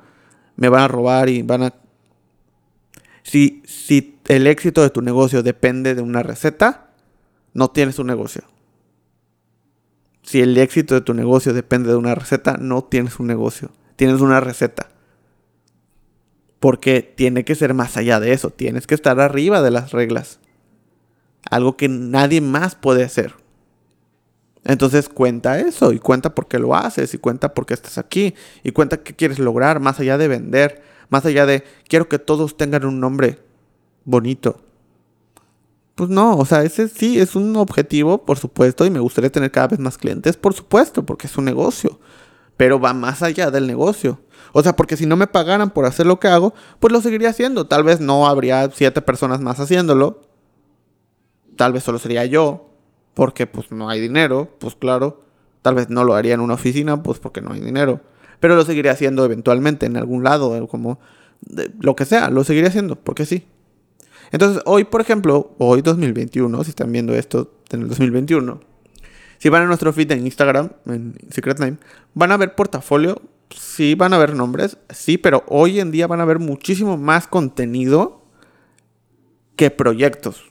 me 0.55 0.69
van 0.69 0.81
a 0.81 0.87
robar 0.87 1.29
y 1.29 1.43
van 1.43 1.63
a... 1.63 1.73
Si, 3.23 3.61
si 3.65 4.19
el 4.27 4.47
éxito 4.47 4.81
de 4.81 4.89
tu 4.89 5.01
negocio 5.01 5.43
depende 5.43 5.93
de 5.93 6.01
una 6.01 6.23
receta, 6.23 6.89
no 7.53 7.69
tienes 7.69 7.99
un 7.99 8.07
negocio. 8.07 8.43
Si 10.23 10.41
el 10.41 10.57
éxito 10.57 10.95
de 10.95 11.01
tu 11.01 11.13
negocio 11.13 11.53
depende 11.53 11.89
de 11.89 11.95
una 11.95 12.15
receta, 12.15 12.57
no 12.59 12.83
tienes 12.83 13.19
un 13.19 13.27
negocio. 13.27 13.71
Tienes 13.95 14.21
una 14.21 14.39
receta. 14.39 14.89
Porque 16.59 17.01
tiene 17.01 17.45
que 17.45 17.55
ser 17.55 17.73
más 17.73 17.97
allá 17.97 18.19
de 18.19 18.33
eso. 18.33 18.49
Tienes 18.49 18.87
que 18.87 18.95
estar 18.95 19.19
arriba 19.19 19.61
de 19.61 19.71
las 19.71 19.91
reglas 19.91 20.40
algo 21.51 21.77
que 21.77 21.87
nadie 21.87 22.41
más 22.41 22.73
puede 22.73 23.03
hacer. 23.03 23.35
Entonces 24.63 25.09
cuenta 25.09 25.59
eso 25.59 25.91
y 25.91 25.99
cuenta 25.99 26.33
por 26.33 26.47
qué 26.47 26.57
lo 26.59 26.75
haces 26.75 27.13
y 27.13 27.17
cuenta 27.17 27.53
por 27.53 27.65
qué 27.65 27.73
estás 27.73 27.97
aquí 27.97 28.33
y 28.63 28.71
cuenta 28.71 29.03
qué 29.03 29.15
quieres 29.15 29.37
lograr 29.37 29.79
más 29.79 29.99
allá 29.99 30.17
de 30.17 30.27
vender, 30.27 30.81
más 31.09 31.25
allá 31.25 31.45
de 31.45 31.63
quiero 31.87 32.07
que 32.07 32.19
todos 32.19 32.57
tengan 32.57 32.85
un 32.85 32.99
nombre 32.99 33.39
bonito. 34.05 34.61
Pues 35.95 36.09
no, 36.09 36.37
o 36.37 36.45
sea, 36.45 36.63
ese 36.63 36.87
sí 36.87 37.19
es 37.19 37.35
un 37.35 37.55
objetivo, 37.57 38.25
por 38.25 38.37
supuesto, 38.39 38.85
y 38.85 38.89
me 38.89 38.99
gustaría 38.99 39.31
tener 39.31 39.51
cada 39.51 39.67
vez 39.67 39.79
más 39.79 39.97
clientes, 39.97 40.37
por 40.37 40.53
supuesto, 40.53 41.05
porque 41.05 41.27
es 41.27 41.37
un 41.37 41.45
negocio, 41.45 41.99
pero 42.55 42.79
va 42.79 42.93
más 42.93 43.21
allá 43.23 43.51
del 43.51 43.67
negocio. 43.67 44.21
O 44.53 44.63
sea, 44.63 44.75
porque 44.75 44.95
si 44.95 45.05
no 45.05 45.17
me 45.17 45.27
pagaran 45.27 45.71
por 45.71 45.85
hacer 45.85 46.05
lo 46.05 46.19
que 46.19 46.27
hago, 46.27 46.53
pues 46.79 46.93
lo 46.93 47.01
seguiría 47.01 47.29
haciendo. 47.29 47.67
Tal 47.67 47.83
vez 47.83 47.99
no 47.99 48.27
habría 48.27 48.69
siete 48.71 49.01
personas 49.01 49.41
más 49.41 49.59
haciéndolo, 49.59 50.21
tal 51.61 51.73
vez 51.73 51.83
solo 51.83 51.99
sería 51.99 52.25
yo, 52.25 52.71
porque 53.13 53.45
pues 53.45 53.71
no 53.71 53.87
hay 53.87 54.01
dinero, 54.01 54.49
pues 54.57 54.73
claro. 54.73 55.21
Tal 55.61 55.75
vez 55.75 55.91
no 55.91 56.03
lo 56.03 56.15
haría 56.15 56.33
en 56.33 56.39
una 56.39 56.55
oficina, 56.55 57.03
pues 57.03 57.19
porque 57.19 57.39
no 57.39 57.53
hay 57.53 57.59
dinero. 57.59 58.01
Pero 58.39 58.55
lo 58.55 58.65
seguiría 58.65 58.93
haciendo 58.93 59.23
eventualmente 59.23 59.85
en 59.85 59.95
algún 59.95 60.23
lado, 60.23 60.67
como 60.67 60.99
lo 61.79 61.95
que 61.95 62.05
sea, 62.05 62.31
lo 62.31 62.43
seguiría 62.43 62.69
haciendo, 62.69 62.95
porque 62.95 63.27
sí. 63.27 63.45
Entonces, 64.31 64.63
hoy, 64.65 64.85
por 64.85 65.01
ejemplo, 65.01 65.53
hoy 65.59 65.83
2021, 65.83 66.63
si 66.63 66.71
están 66.71 66.91
viendo 66.91 67.13
esto 67.13 67.53
en 67.69 67.83
el 67.83 67.89
2021, 67.89 68.59
si 69.37 69.49
van 69.49 69.61
a 69.61 69.65
nuestro 69.67 69.93
feed 69.93 70.13
en 70.13 70.25
Instagram, 70.25 70.71
en 70.87 71.13
Secret 71.29 71.59
Name, 71.59 71.77
van 72.15 72.31
a 72.31 72.37
ver 72.37 72.55
portafolio, 72.55 73.21
sí 73.55 73.93
van 73.93 74.15
a 74.15 74.17
ver 74.17 74.33
nombres, 74.33 74.79
sí, 74.89 75.19
pero 75.19 75.43
hoy 75.47 75.79
en 75.79 75.91
día 75.91 76.07
van 76.07 76.21
a 76.21 76.25
ver 76.25 76.39
muchísimo 76.39 76.97
más 76.97 77.27
contenido 77.27 78.25
que 79.55 79.69
proyectos. 79.69 80.50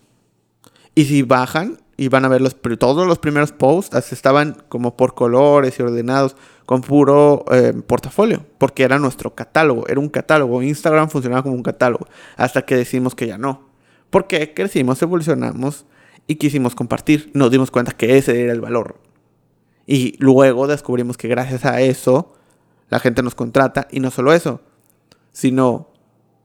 Y 1.01 1.07
si 1.07 1.23
bajan 1.23 1.79
y 1.97 2.09
van 2.09 2.27
a 2.27 2.29
ver 2.29 2.43
los, 2.43 2.55
todos 2.79 3.07
los 3.07 3.19
primeros 3.19 3.53
posts, 3.53 4.13
estaban 4.13 4.63
como 4.69 4.99
por 4.99 5.15
colores 5.15 5.79
y 5.79 5.83
ordenados 5.83 6.37
con 6.67 6.83
puro 6.83 7.47
eh, 7.51 7.73
portafolio, 7.87 8.45
porque 8.59 8.83
era 8.83 8.99
nuestro 8.99 9.35
catálogo, 9.35 9.89
era 9.89 9.99
un 9.99 10.11
catálogo. 10.11 10.63
Instagram 10.63 11.09
funcionaba 11.09 11.43
como 11.43 11.55
un 11.55 11.63
catálogo, 11.63 12.07
hasta 12.37 12.67
que 12.67 12.77
decimos 12.77 13.15
que 13.15 13.27
ya 13.27 13.39
no. 13.39 13.71
Porque 14.11 14.53
crecimos, 14.53 15.01
evolucionamos 15.01 15.87
y 16.27 16.35
quisimos 16.35 16.75
compartir. 16.75 17.31
Nos 17.33 17.51
dimos 17.51 17.71
cuenta 17.71 17.93
que 17.93 18.19
ese 18.19 18.43
era 18.43 18.53
el 18.53 18.61
valor. 18.61 18.97
Y 19.87 20.17
luego 20.19 20.67
descubrimos 20.67 21.17
que 21.17 21.29
gracias 21.29 21.65
a 21.65 21.81
eso 21.81 22.35
la 22.91 23.01
gente 23.01 23.23
nos 23.23 23.35
contrata 23.35 23.89
y 23.91 24.01
no 24.01 24.11
solo 24.11 24.35
eso, 24.35 24.61
sino 25.33 25.89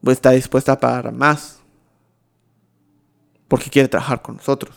está 0.08 0.32
dispuesta 0.32 0.72
a 0.72 0.80
pagar 0.80 1.12
más 1.12 1.65
porque 3.48 3.70
quiere 3.70 3.88
trabajar 3.88 4.22
con 4.22 4.38
nosotros. 4.38 4.76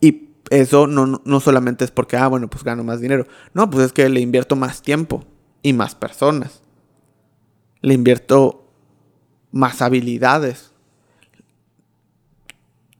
Y 0.00 0.30
eso 0.50 0.86
no, 0.86 1.20
no, 1.24 1.40
solamente 1.40 1.84
es 1.84 1.90
porque, 1.90 2.16
ah, 2.16 2.28
bueno, 2.28 2.48
pues 2.48 2.64
gano 2.64 2.82
más 2.84 3.00
dinero. 3.00 3.26
No, 3.54 3.68
pues 3.70 3.86
es 3.86 3.92
que 3.92 4.08
le 4.08 4.20
invierto 4.20 4.56
más 4.56 4.82
tiempo 4.82 5.24
y 5.62 5.72
más 5.72 5.94
personas. 5.94 6.62
Le 7.82 7.94
invierto 7.94 8.66
más 9.52 9.82
habilidades. 9.82 10.72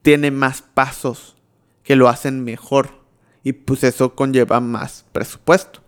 Tiene 0.03 0.31
más 0.31 0.62
pasos 0.62 1.37
que 1.83 1.96
lo 1.96 2.09
hacen 2.09 2.44
mejor. 2.44 3.00
Y 3.42 3.53
pues 3.53 3.85
eso 3.85 4.14
conlleva 4.14 4.61
más 4.61 5.07
presupuesto. 5.12 5.81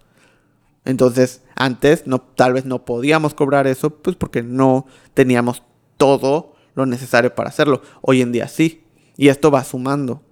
Entonces, 0.85 1.43
antes 1.55 2.07
no, 2.07 2.21
tal 2.21 2.55
vez 2.55 2.65
no 2.65 2.85
podíamos 2.85 3.35
cobrar 3.35 3.67
eso, 3.67 3.91
pues 3.91 4.17
porque 4.17 4.43
no 4.43 4.87
teníamos 5.15 5.63
todo 5.97 6.52
lo 6.75 6.87
necesario 6.87 7.35
para 7.35 7.51
hacerlo. 7.51 7.83
Hoy 8.01 8.23
en 8.23 8.33
día 8.33 8.49
sí. 8.49 8.85
Y 9.17 9.29
esto 9.29 9.51
va 9.51 9.65
sumando. 9.65 10.23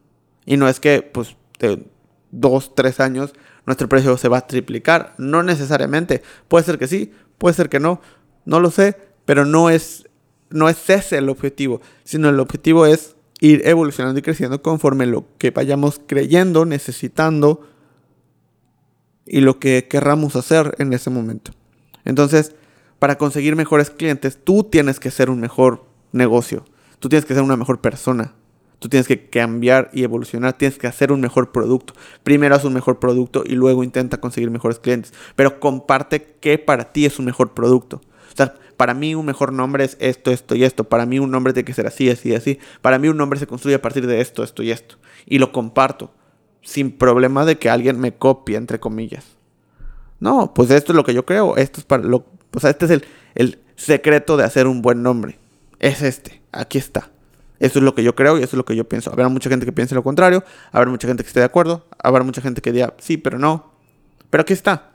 Y 0.46 0.56
no 0.56 0.68
es 0.68 0.80
que, 0.80 1.02
pues, 1.02 1.36
de 1.58 1.84
dos, 2.30 2.74
tres 2.74 3.00
años 3.00 3.34
nuestro 3.66 3.88
precio 3.88 4.16
se 4.16 4.28
va 4.28 4.38
a 4.38 4.46
triplicar. 4.46 5.14
No 5.18 5.42
necesariamente. 5.42 6.22
Puede 6.48 6.64
ser 6.64 6.78
que 6.78 6.88
sí, 6.88 7.12
puede 7.38 7.54
ser 7.54 7.68
que 7.68 7.80
no. 7.80 8.00
No 8.44 8.60
lo 8.60 8.70
sé, 8.70 8.96
pero 9.24 9.44
no 9.44 9.70
es, 9.70 10.08
no 10.48 10.68
es 10.68 10.88
ese 10.88 11.18
el 11.18 11.28
objetivo. 11.28 11.80
Sino 12.04 12.28
el 12.28 12.40
objetivo 12.40 12.86
es 12.86 13.16
ir 13.40 13.62
evolucionando 13.64 14.18
y 14.18 14.22
creciendo 14.22 14.62
conforme 14.62 15.06
lo 15.06 15.26
que 15.38 15.50
vayamos 15.50 16.00
creyendo, 16.06 16.64
necesitando 16.64 17.66
y 19.26 19.40
lo 19.40 19.58
que 19.58 19.86
querramos 19.88 20.36
hacer 20.36 20.74
en 20.78 20.92
ese 20.92 21.10
momento. 21.10 21.52
Entonces, 22.04 22.54
para 22.98 23.16
conseguir 23.16 23.56
mejores 23.56 23.90
clientes, 23.90 24.38
tú 24.42 24.64
tienes 24.64 25.00
que 25.00 25.10
ser 25.10 25.30
un 25.30 25.40
mejor 25.40 25.89
negocio. 26.12 26.64
Tú 26.98 27.08
tienes 27.08 27.24
que 27.24 27.34
ser 27.34 27.42
una 27.42 27.56
mejor 27.56 27.80
persona. 27.80 28.34
Tú 28.78 28.88
tienes 28.88 29.06
que 29.06 29.28
cambiar 29.28 29.90
y 29.92 30.04
evolucionar. 30.04 30.54
Tienes 30.54 30.78
que 30.78 30.86
hacer 30.86 31.12
un 31.12 31.20
mejor 31.20 31.52
producto. 31.52 31.94
Primero 32.22 32.54
haz 32.54 32.64
un 32.64 32.72
mejor 32.72 32.98
producto 32.98 33.42
y 33.46 33.54
luego 33.54 33.84
intenta 33.84 34.20
conseguir 34.20 34.50
mejores 34.50 34.78
clientes. 34.78 35.12
Pero 35.36 35.60
comparte 35.60 36.36
qué 36.40 36.58
para 36.58 36.92
ti 36.92 37.06
es 37.06 37.18
un 37.18 37.26
mejor 37.26 37.52
producto. 37.52 38.00
O 38.32 38.36
sea, 38.36 38.54
para 38.76 38.94
mí 38.94 39.14
un 39.14 39.26
mejor 39.26 39.52
nombre 39.52 39.84
es 39.84 39.96
esto, 40.00 40.30
esto 40.30 40.54
y 40.54 40.64
esto. 40.64 40.84
Para 40.84 41.04
mí 41.04 41.18
un 41.18 41.30
nombre 41.30 41.52
tiene 41.52 41.66
que 41.66 41.74
ser 41.74 41.86
así, 41.86 42.08
así, 42.08 42.34
así. 42.34 42.58
Para 42.80 42.98
mí 42.98 43.08
un 43.08 43.16
nombre 43.16 43.38
se 43.38 43.46
construye 43.46 43.76
a 43.76 43.82
partir 43.82 44.06
de 44.06 44.20
esto, 44.20 44.42
esto 44.42 44.62
y 44.62 44.70
esto. 44.70 44.96
Y 45.26 45.38
lo 45.38 45.52
comparto. 45.52 46.12
Sin 46.62 46.90
problema 46.90 47.44
de 47.44 47.58
que 47.58 47.70
alguien 47.70 47.98
me 47.98 48.14
copie, 48.14 48.56
entre 48.56 48.80
comillas. 48.80 49.36
No, 50.20 50.52
pues 50.54 50.70
esto 50.70 50.92
es 50.92 50.96
lo 50.96 51.04
que 51.04 51.14
yo 51.14 51.24
creo. 51.24 51.56
Esto 51.56 51.80
es 51.80 51.86
para 51.86 52.02
lo. 52.02 52.26
O 52.54 52.60
sea, 52.60 52.70
este 52.70 52.86
es 52.86 52.90
el, 52.90 53.04
el 53.34 53.58
secreto 53.76 54.36
de 54.36 54.44
hacer 54.44 54.66
un 54.66 54.82
buen 54.82 55.02
nombre 55.02 55.38
es 55.80 56.02
este, 56.02 56.40
aquí 56.52 56.78
está. 56.78 57.10
Eso 57.58 57.78
es 57.78 57.84
lo 57.84 57.94
que 57.94 58.02
yo 58.02 58.14
creo 58.14 58.38
y 58.38 58.42
eso 58.42 58.50
es 58.50 58.58
lo 58.58 58.64
que 58.64 58.76
yo 58.76 58.88
pienso. 58.88 59.10
Habrá 59.10 59.28
mucha 59.28 59.50
gente 59.50 59.66
que 59.66 59.72
piense 59.72 59.94
lo 59.94 60.02
contrario, 60.02 60.44
habrá 60.72 60.90
mucha 60.90 61.08
gente 61.08 61.22
que 61.22 61.28
esté 61.28 61.40
de 61.40 61.46
acuerdo, 61.46 61.86
habrá 61.98 62.22
mucha 62.22 62.40
gente 62.40 62.62
que 62.62 62.72
diga 62.72 62.94
sí, 62.98 63.16
pero 63.16 63.38
no. 63.38 63.72
Pero 64.30 64.42
aquí 64.42 64.52
está. 64.52 64.92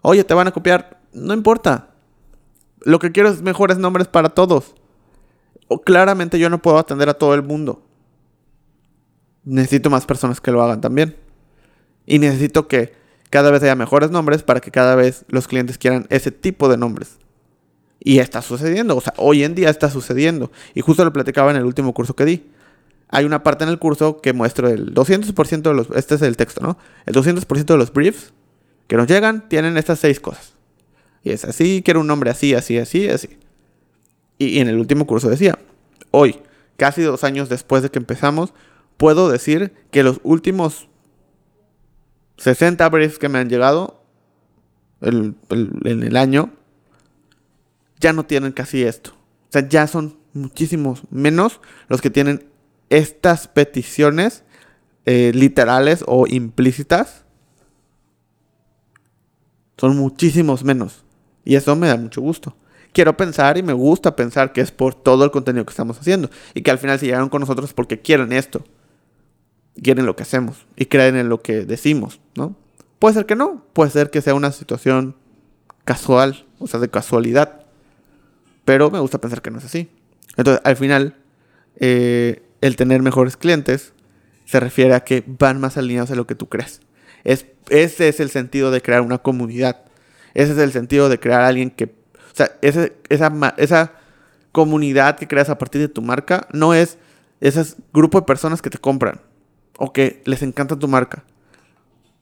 Oye, 0.00 0.24
te 0.24 0.34
van 0.34 0.48
a 0.48 0.52
copiar, 0.52 1.00
no 1.12 1.34
importa. 1.34 1.90
Lo 2.80 2.98
que 2.98 3.12
quiero 3.12 3.28
es 3.28 3.42
mejores 3.42 3.78
nombres 3.78 4.08
para 4.08 4.30
todos. 4.30 4.74
O 5.68 5.80
claramente 5.80 6.38
yo 6.38 6.50
no 6.50 6.60
puedo 6.60 6.78
atender 6.78 7.08
a 7.08 7.14
todo 7.14 7.34
el 7.34 7.42
mundo. 7.42 7.82
Necesito 9.44 9.90
más 9.90 10.04
personas 10.04 10.40
que 10.40 10.50
lo 10.50 10.62
hagan 10.62 10.80
también. 10.80 11.16
Y 12.06 12.18
necesito 12.18 12.68
que 12.68 12.94
cada 13.30 13.50
vez 13.50 13.62
haya 13.62 13.74
mejores 13.76 14.10
nombres 14.10 14.42
para 14.42 14.60
que 14.60 14.70
cada 14.70 14.94
vez 14.94 15.24
los 15.28 15.48
clientes 15.48 15.78
quieran 15.78 16.06
ese 16.10 16.30
tipo 16.30 16.68
de 16.68 16.76
nombres. 16.76 17.18
Y 18.00 18.18
está 18.18 18.42
sucediendo, 18.42 18.96
o 18.96 19.00
sea, 19.00 19.14
hoy 19.16 19.44
en 19.44 19.54
día 19.54 19.70
está 19.70 19.90
sucediendo. 19.90 20.50
Y 20.74 20.80
justo 20.82 21.04
lo 21.04 21.12
platicaba 21.12 21.50
en 21.50 21.56
el 21.56 21.64
último 21.64 21.94
curso 21.94 22.14
que 22.14 22.24
di. 22.24 22.50
Hay 23.08 23.24
una 23.24 23.42
parte 23.42 23.64
en 23.64 23.70
el 23.70 23.78
curso 23.78 24.20
que 24.20 24.32
muestro 24.32 24.68
el 24.68 24.94
200% 24.94 25.62
de 25.62 25.74
los... 25.74 25.88
Este 25.90 26.16
es 26.16 26.22
el 26.22 26.36
texto, 26.36 26.60
¿no? 26.62 26.78
El 27.06 27.14
200% 27.14 27.64
de 27.64 27.76
los 27.76 27.92
briefs 27.92 28.32
que 28.86 28.96
nos 28.96 29.06
llegan 29.06 29.48
tienen 29.48 29.76
estas 29.76 30.00
seis 30.00 30.20
cosas. 30.20 30.54
Y 31.22 31.30
es 31.30 31.44
así, 31.44 31.82
quiero 31.84 32.00
un 32.00 32.06
nombre 32.06 32.30
así, 32.30 32.54
así, 32.54 32.76
así, 32.76 33.08
así. 33.08 33.38
Y, 34.38 34.58
en 34.58 34.68
el 34.68 34.78
último 34.78 35.06
curso 35.06 35.30
decía, 35.30 35.58
hoy, 36.10 36.40
casi 36.76 37.02
dos 37.02 37.24
años 37.24 37.48
después 37.48 37.82
de 37.82 37.90
que 37.90 37.98
empezamos, 37.98 38.52
puedo 38.96 39.30
decir 39.30 39.72
que 39.90 40.02
los 40.02 40.20
últimos 40.22 40.88
60 42.38 42.86
briefs 42.88 43.18
que 43.18 43.28
me 43.28 43.38
han 43.38 43.48
llegado 43.48 44.02
en 45.00 45.36
el 45.50 46.16
año 46.16 46.50
ya 48.00 48.12
no 48.12 48.24
tienen 48.26 48.52
casi 48.52 48.82
esto. 48.82 49.10
O 49.10 49.52
sea, 49.52 49.68
ya 49.68 49.86
son 49.86 50.18
muchísimos 50.32 51.02
menos 51.10 51.60
los 51.88 52.00
que 52.00 52.10
tienen 52.10 52.48
estas 52.90 53.48
peticiones 53.48 54.44
eh, 55.06 55.32
literales 55.34 56.04
o 56.06 56.26
implícitas. 56.26 57.24
Son 59.76 59.96
muchísimos 59.96 60.64
menos. 60.64 61.04
Y 61.44 61.56
eso 61.56 61.76
me 61.76 61.88
da 61.88 61.96
mucho 61.96 62.20
gusto. 62.20 62.56
Quiero 62.92 63.16
pensar 63.16 63.58
y 63.58 63.62
me 63.62 63.72
gusta 63.72 64.14
pensar 64.14 64.52
que 64.52 64.60
es 64.60 64.70
por 64.70 64.94
todo 64.94 65.24
el 65.24 65.30
contenido 65.30 65.66
que 65.66 65.70
estamos 65.70 65.98
haciendo. 65.98 66.30
Y 66.54 66.62
que 66.62 66.70
al 66.70 66.78
final 66.78 66.98
se 66.98 67.06
llegaron 67.06 67.28
con 67.28 67.40
nosotros 67.40 67.72
porque 67.74 68.00
quieren 68.00 68.32
esto. 68.32 68.64
Quieren 69.82 70.06
lo 70.06 70.14
que 70.14 70.22
hacemos. 70.22 70.66
Y 70.76 70.86
creen 70.86 71.16
en 71.16 71.28
lo 71.28 71.42
que 71.42 71.64
decimos, 71.64 72.20
¿no? 72.36 72.56
Puede 72.98 73.14
ser 73.14 73.26
que 73.26 73.36
no. 73.36 73.64
Puede 73.72 73.90
ser 73.90 74.10
que 74.10 74.22
sea 74.22 74.34
una 74.34 74.52
situación 74.52 75.16
casual. 75.84 76.46
O 76.60 76.66
sea, 76.68 76.80
de 76.80 76.88
casualidad. 76.88 77.63
Pero 78.64 78.90
me 78.90 79.00
gusta 79.00 79.20
pensar 79.20 79.42
que 79.42 79.50
no 79.50 79.58
es 79.58 79.64
así. 79.64 79.90
Entonces, 80.36 80.62
al 80.64 80.76
final, 80.76 81.16
eh, 81.76 82.42
el 82.60 82.76
tener 82.76 83.02
mejores 83.02 83.36
clientes 83.36 83.92
se 84.46 84.60
refiere 84.60 84.94
a 84.94 85.00
que 85.00 85.24
van 85.26 85.60
más 85.60 85.76
alineados 85.76 86.10
a 86.10 86.14
lo 86.14 86.26
que 86.26 86.34
tú 86.34 86.48
crees. 86.48 86.80
Es, 87.24 87.46
ese 87.68 88.08
es 88.08 88.20
el 88.20 88.30
sentido 88.30 88.70
de 88.70 88.82
crear 88.82 89.00
una 89.00 89.18
comunidad. 89.18 89.82
Ese 90.34 90.52
es 90.52 90.58
el 90.58 90.72
sentido 90.72 91.08
de 91.08 91.18
crear 91.18 91.42
alguien 91.42 91.70
que... 91.70 91.84
O 91.84 92.36
sea, 92.36 92.50
esa, 92.62 92.90
esa 93.56 93.92
comunidad 94.52 95.16
que 95.16 95.28
creas 95.28 95.50
a 95.50 95.58
partir 95.58 95.80
de 95.80 95.88
tu 95.88 96.02
marca 96.02 96.46
no 96.52 96.74
es 96.74 96.98
ese 97.40 97.76
grupo 97.92 98.20
de 98.20 98.26
personas 98.26 98.62
que 98.62 98.70
te 98.70 98.78
compran 98.78 99.20
o 99.78 99.92
que 99.92 100.22
les 100.24 100.42
encanta 100.42 100.78
tu 100.78 100.88
marca. 100.88 101.24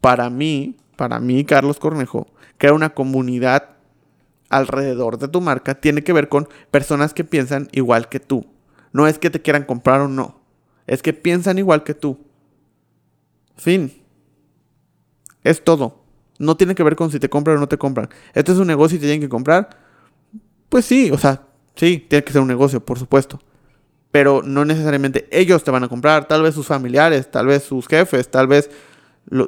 Para 0.00 0.30
mí, 0.30 0.76
para 0.96 1.20
mí, 1.20 1.44
Carlos 1.44 1.78
Cornejo, 1.78 2.26
crear 2.58 2.74
una 2.74 2.90
comunidad 2.90 3.70
alrededor 4.52 5.18
de 5.18 5.28
tu 5.28 5.40
marca 5.40 5.74
tiene 5.74 6.04
que 6.04 6.12
ver 6.12 6.28
con 6.28 6.48
personas 6.70 7.14
que 7.14 7.24
piensan 7.24 7.68
igual 7.72 8.08
que 8.08 8.20
tú. 8.20 8.46
No 8.92 9.08
es 9.08 9.18
que 9.18 9.30
te 9.30 9.40
quieran 9.40 9.64
comprar 9.64 10.02
o 10.02 10.08
no. 10.08 10.40
Es 10.86 11.02
que 11.02 11.12
piensan 11.12 11.58
igual 11.58 11.82
que 11.82 11.94
tú. 11.94 12.18
Fin. 13.56 13.92
Es 15.42 15.64
todo. 15.64 16.04
No 16.38 16.56
tiene 16.56 16.74
que 16.74 16.82
ver 16.82 16.96
con 16.96 17.10
si 17.10 17.18
te 17.18 17.30
compran 17.30 17.56
o 17.56 17.60
no 17.60 17.68
te 17.68 17.78
compran. 17.78 18.10
Esto 18.34 18.52
es 18.52 18.58
un 18.58 18.66
negocio 18.66 18.96
y 18.96 19.00
te 19.00 19.06
tienen 19.06 19.22
que 19.22 19.28
comprar. 19.28 19.70
Pues 20.68 20.84
sí, 20.84 21.10
o 21.10 21.18
sea, 21.18 21.46
sí, 21.74 22.04
tiene 22.08 22.22
que 22.22 22.32
ser 22.32 22.42
un 22.42 22.48
negocio, 22.48 22.84
por 22.84 22.98
supuesto. 22.98 23.40
Pero 24.10 24.42
no 24.42 24.64
necesariamente 24.66 25.28
ellos 25.30 25.64
te 25.64 25.70
van 25.70 25.84
a 25.84 25.88
comprar. 25.88 26.28
Tal 26.28 26.42
vez 26.42 26.54
sus 26.54 26.66
familiares, 26.66 27.30
tal 27.30 27.46
vez 27.46 27.62
sus 27.62 27.86
jefes, 27.88 28.30
tal 28.30 28.48
vez 28.48 28.70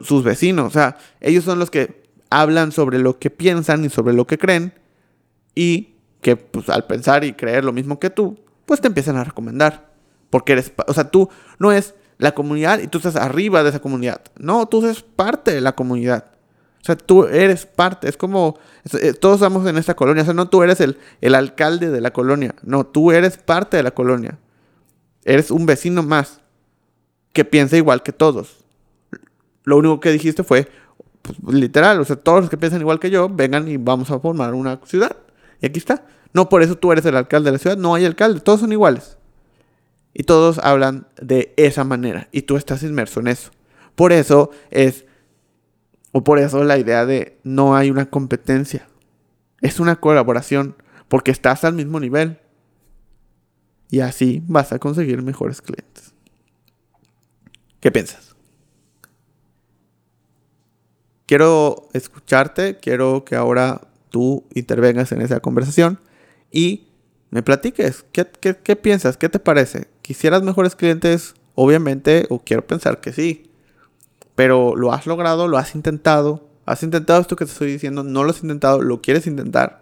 sus 0.02 0.24
vecinos. 0.24 0.66
O 0.66 0.70
sea, 0.70 0.96
ellos 1.20 1.44
son 1.44 1.58
los 1.58 1.70
que 1.70 2.04
hablan 2.30 2.72
sobre 2.72 2.98
lo 2.98 3.18
que 3.18 3.28
piensan 3.28 3.84
y 3.84 3.90
sobre 3.90 4.14
lo 4.14 4.26
que 4.26 4.38
creen. 4.38 4.72
Y 5.54 5.94
que 6.20 6.36
pues, 6.36 6.68
al 6.68 6.86
pensar 6.86 7.24
y 7.24 7.34
creer 7.34 7.64
lo 7.64 7.72
mismo 7.72 7.98
que 7.98 8.10
tú, 8.10 8.38
pues 8.66 8.80
te 8.80 8.88
empiezan 8.88 9.16
a 9.16 9.24
recomendar. 9.24 9.92
Porque 10.30 10.52
eres, 10.52 10.72
o 10.86 10.94
sea, 10.94 11.10
tú 11.10 11.28
no 11.58 11.70
es 11.70 11.94
la 12.18 12.32
comunidad 12.32 12.80
y 12.80 12.88
tú 12.88 12.98
estás 12.98 13.16
arriba 13.16 13.62
de 13.62 13.68
esa 13.68 13.80
comunidad. 13.80 14.20
No, 14.36 14.66
tú 14.66 14.84
eres 14.84 15.02
parte 15.02 15.52
de 15.52 15.60
la 15.60 15.74
comunidad. 15.74 16.24
O 16.80 16.84
sea, 16.84 16.96
tú 16.96 17.24
eres 17.24 17.66
parte. 17.66 18.08
Es 18.08 18.16
como, 18.16 18.58
eh, 19.00 19.14
todos 19.14 19.36
estamos 19.36 19.66
en 19.66 19.78
esta 19.78 19.94
colonia. 19.94 20.22
O 20.22 20.24
sea, 20.24 20.34
no 20.34 20.48
tú 20.48 20.62
eres 20.62 20.80
el, 20.80 20.98
el 21.20 21.34
alcalde 21.34 21.90
de 21.90 22.00
la 22.00 22.12
colonia. 22.12 22.54
No, 22.62 22.84
tú 22.84 23.10
eres 23.10 23.38
parte 23.38 23.76
de 23.76 23.82
la 23.82 23.92
colonia. 23.92 24.38
Eres 25.24 25.50
un 25.50 25.66
vecino 25.66 26.02
más 26.02 26.40
que 27.32 27.44
piensa 27.44 27.76
igual 27.76 28.02
que 28.02 28.12
todos. 28.12 28.64
Lo 29.64 29.78
único 29.78 29.98
que 29.98 30.12
dijiste 30.12 30.44
fue, 30.44 30.68
pues, 31.22 31.54
literal, 31.54 32.00
o 32.00 32.04
sea, 32.04 32.16
todos 32.16 32.42
los 32.42 32.50
que 32.50 32.58
piensan 32.58 32.80
igual 32.80 33.00
que 33.00 33.10
yo, 33.10 33.28
vengan 33.28 33.66
y 33.66 33.76
vamos 33.78 34.10
a 34.10 34.20
formar 34.20 34.54
una 34.54 34.78
ciudad. 34.84 35.16
Y 35.60 35.66
aquí 35.66 35.78
está. 35.78 36.06
No 36.32 36.48
por 36.48 36.62
eso 36.62 36.76
tú 36.76 36.92
eres 36.92 37.04
el 37.06 37.16
alcalde 37.16 37.48
de 37.48 37.52
la 37.52 37.58
ciudad, 37.58 37.76
no 37.76 37.94
hay 37.94 38.04
alcalde, 38.04 38.40
todos 38.40 38.60
son 38.60 38.72
iguales. 38.72 39.16
Y 40.12 40.24
todos 40.24 40.58
hablan 40.58 41.06
de 41.20 41.54
esa 41.56 41.84
manera 41.84 42.28
y 42.32 42.42
tú 42.42 42.56
estás 42.56 42.82
inmerso 42.82 43.20
en 43.20 43.28
eso. 43.28 43.50
Por 43.94 44.12
eso 44.12 44.50
es, 44.70 45.04
o 46.12 46.24
por 46.24 46.38
eso 46.38 46.62
la 46.64 46.78
idea 46.78 47.06
de 47.06 47.38
no 47.44 47.76
hay 47.76 47.90
una 47.90 48.06
competencia. 48.06 48.86
Es 49.60 49.80
una 49.80 49.96
colaboración 49.96 50.76
porque 51.08 51.30
estás 51.30 51.64
al 51.64 51.74
mismo 51.74 52.00
nivel. 52.00 52.38
Y 53.90 54.00
así 54.00 54.42
vas 54.46 54.72
a 54.72 54.78
conseguir 54.78 55.22
mejores 55.22 55.62
clientes. 55.62 56.14
¿Qué 57.80 57.92
piensas? 57.92 58.34
Quiero 61.26 61.88
escucharte, 61.92 62.78
quiero 62.78 63.24
que 63.24 63.36
ahora 63.36 63.88
tú 64.14 64.44
intervengas 64.54 65.10
en 65.10 65.22
esa 65.22 65.40
conversación 65.40 65.98
y 66.52 66.86
me 67.30 67.42
platiques. 67.42 68.06
¿Qué, 68.12 68.76
piensas? 68.76 69.16
¿Qué 69.16 69.28
te 69.28 69.40
parece? 69.40 69.88
¿Quisieras 70.02 70.44
mejores 70.44 70.76
clientes? 70.76 71.34
Obviamente, 71.56 72.26
o 72.30 72.38
quiero 72.38 72.64
pensar 72.64 73.00
que 73.00 73.12
sí. 73.12 73.50
Pero 74.36 74.76
lo 74.76 74.92
has 74.92 75.08
logrado, 75.08 75.48
lo 75.48 75.58
has 75.58 75.74
intentado. 75.74 76.48
¿Has 76.64 76.84
intentado 76.84 77.20
esto 77.20 77.34
que 77.34 77.44
te 77.44 77.50
estoy 77.50 77.72
diciendo? 77.72 78.04
¿No 78.04 78.22
lo 78.22 78.30
has 78.30 78.40
intentado? 78.40 78.82
¿Lo 78.82 79.02
quieres 79.02 79.26
intentar? 79.26 79.80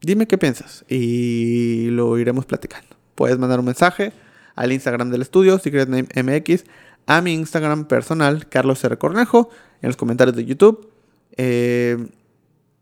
Dime 0.00 0.26
qué 0.26 0.36
piensas 0.36 0.84
y 0.88 1.90
lo 1.90 2.18
iremos 2.18 2.44
platicando. 2.44 2.96
Puedes 3.14 3.38
mandar 3.38 3.60
un 3.60 3.66
mensaje 3.66 4.12
al 4.56 4.72
Instagram 4.72 5.10
del 5.10 5.22
estudio, 5.22 5.60
SecretNameMX, 5.60 6.64
a 7.06 7.20
mi 7.20 7.34
Instagram 7.34 7.84
personal, 7.84 8.48
Carlos 8.48 8.82
R. 8.82 8.98
Cornejo, 8.98 9.50
en 9.80 9.90
los 9.90 9.96
comentarios 9.96 10.34
de 10.34 10.44
YouTube. 10.44 10.90
Eh, 11.36 11.96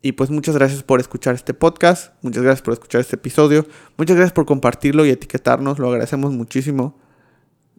y 0.00 0.12
pues 0.12 0.30
muchas 0.30 0.54
gracias 0.54 0.82
por 0.82 1.00
escuchar 1.00 1.34
este 1.34 1.54
podcast, 1.54 2.12
muchas 2.22 2.42
gracias 2.42 2.62
por 2.62 2.72
escuchar 2.72 3.00
este 3.00 3.16
episodio, 3.16 3.66
muchas 3.96 4.16
gracias 4.16 4.32
por 4.32 4.46
compartirlo 4.46 5.04
y 5.04 5.11
etiquetarnos, 5.11 5.78
lo 5.78 5.88
agradecemos 5.88 6.32
muchísimo. 6.32 6.96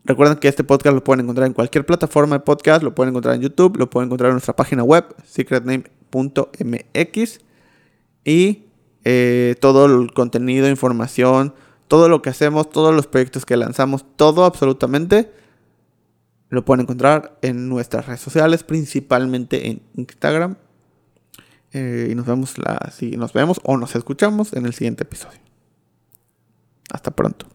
Recuerden 0.04 0.38
que 0.38 0.48
este 0.48 0.64
podcast 0.64 0.96
lo 0.96 1.04
pueden 1.04 1.24
encontrar 1.24 1.48
en 1.48 1.54
cualquier 1.54 1.86
plataforma 1.86 2.38
de 2.38 2.42
podcast, 2.42 2.84
lo 2.84 2.96
pueden 2.96 3.12
encontrar 3.12 3.36
en 3.36 3.42
YouTube, 3.42 3.78
lo 3.78 3.90
pueden 3.90 4.08
encontrar 4.08 4.30
en 4.30 4.36
nuestra 4.36 4.56
página 4.56 4.84
web, 4.84 5.06
secretname.mx. 5.24 7.40
Y 8.26 8.66
eh, 9.06 9.56
todo 9.60 9.86
el 9.86 10.12
contenido, 10.14 10.68
información, 10.68 11.54
todo 11.88 12.10
lo 12.10 12.22
que 12.22 12.30
hacemos, 12.30 12.70
todos 12.70 12.94
los 12.94 13.08
proyectos 13.08 13.46
que 13.46 13.58
lanzamos, 13.58 14.06
todo 14.16 14.46
absolutamente 14.46 15.32
lo 16.50 16.66
pueden 16.66 16.82
encontrar 16.82 17.38
en 17.42 17.70
nuestras 17.70 18.08
redes 18.08 18.22
sociales, 18.22 18.64
principalmente 18.64 19.68
en 19.68 19.82
Instagram, 19.96 20.56
eh, 21.72 22.10
y 22.12 22.16
nos 22.16 22.26
vemos, 22.26 22.56
nos 23.18 23.34
vemos 23.34 23.62
o 23.64 23.78
nos 23.78 23.96
escuchamos 23.96 24.54
en 24.54 24.66
el 24.66 24.74
siguiente 24.74 25.04
episodio. 25.04 25.40
Hasta 26.92 27.12
pronto. 27.12 27.46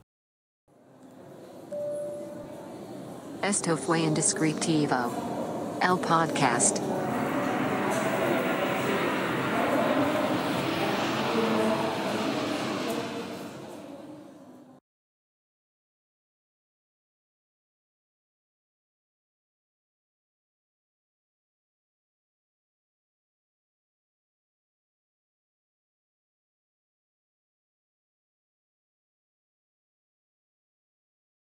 Esto 3.42 3.76
fue 3.76 4.00
Indescriptivo. 4.00 5.12
El 5.82 5.98
podcast. 5.98 6.78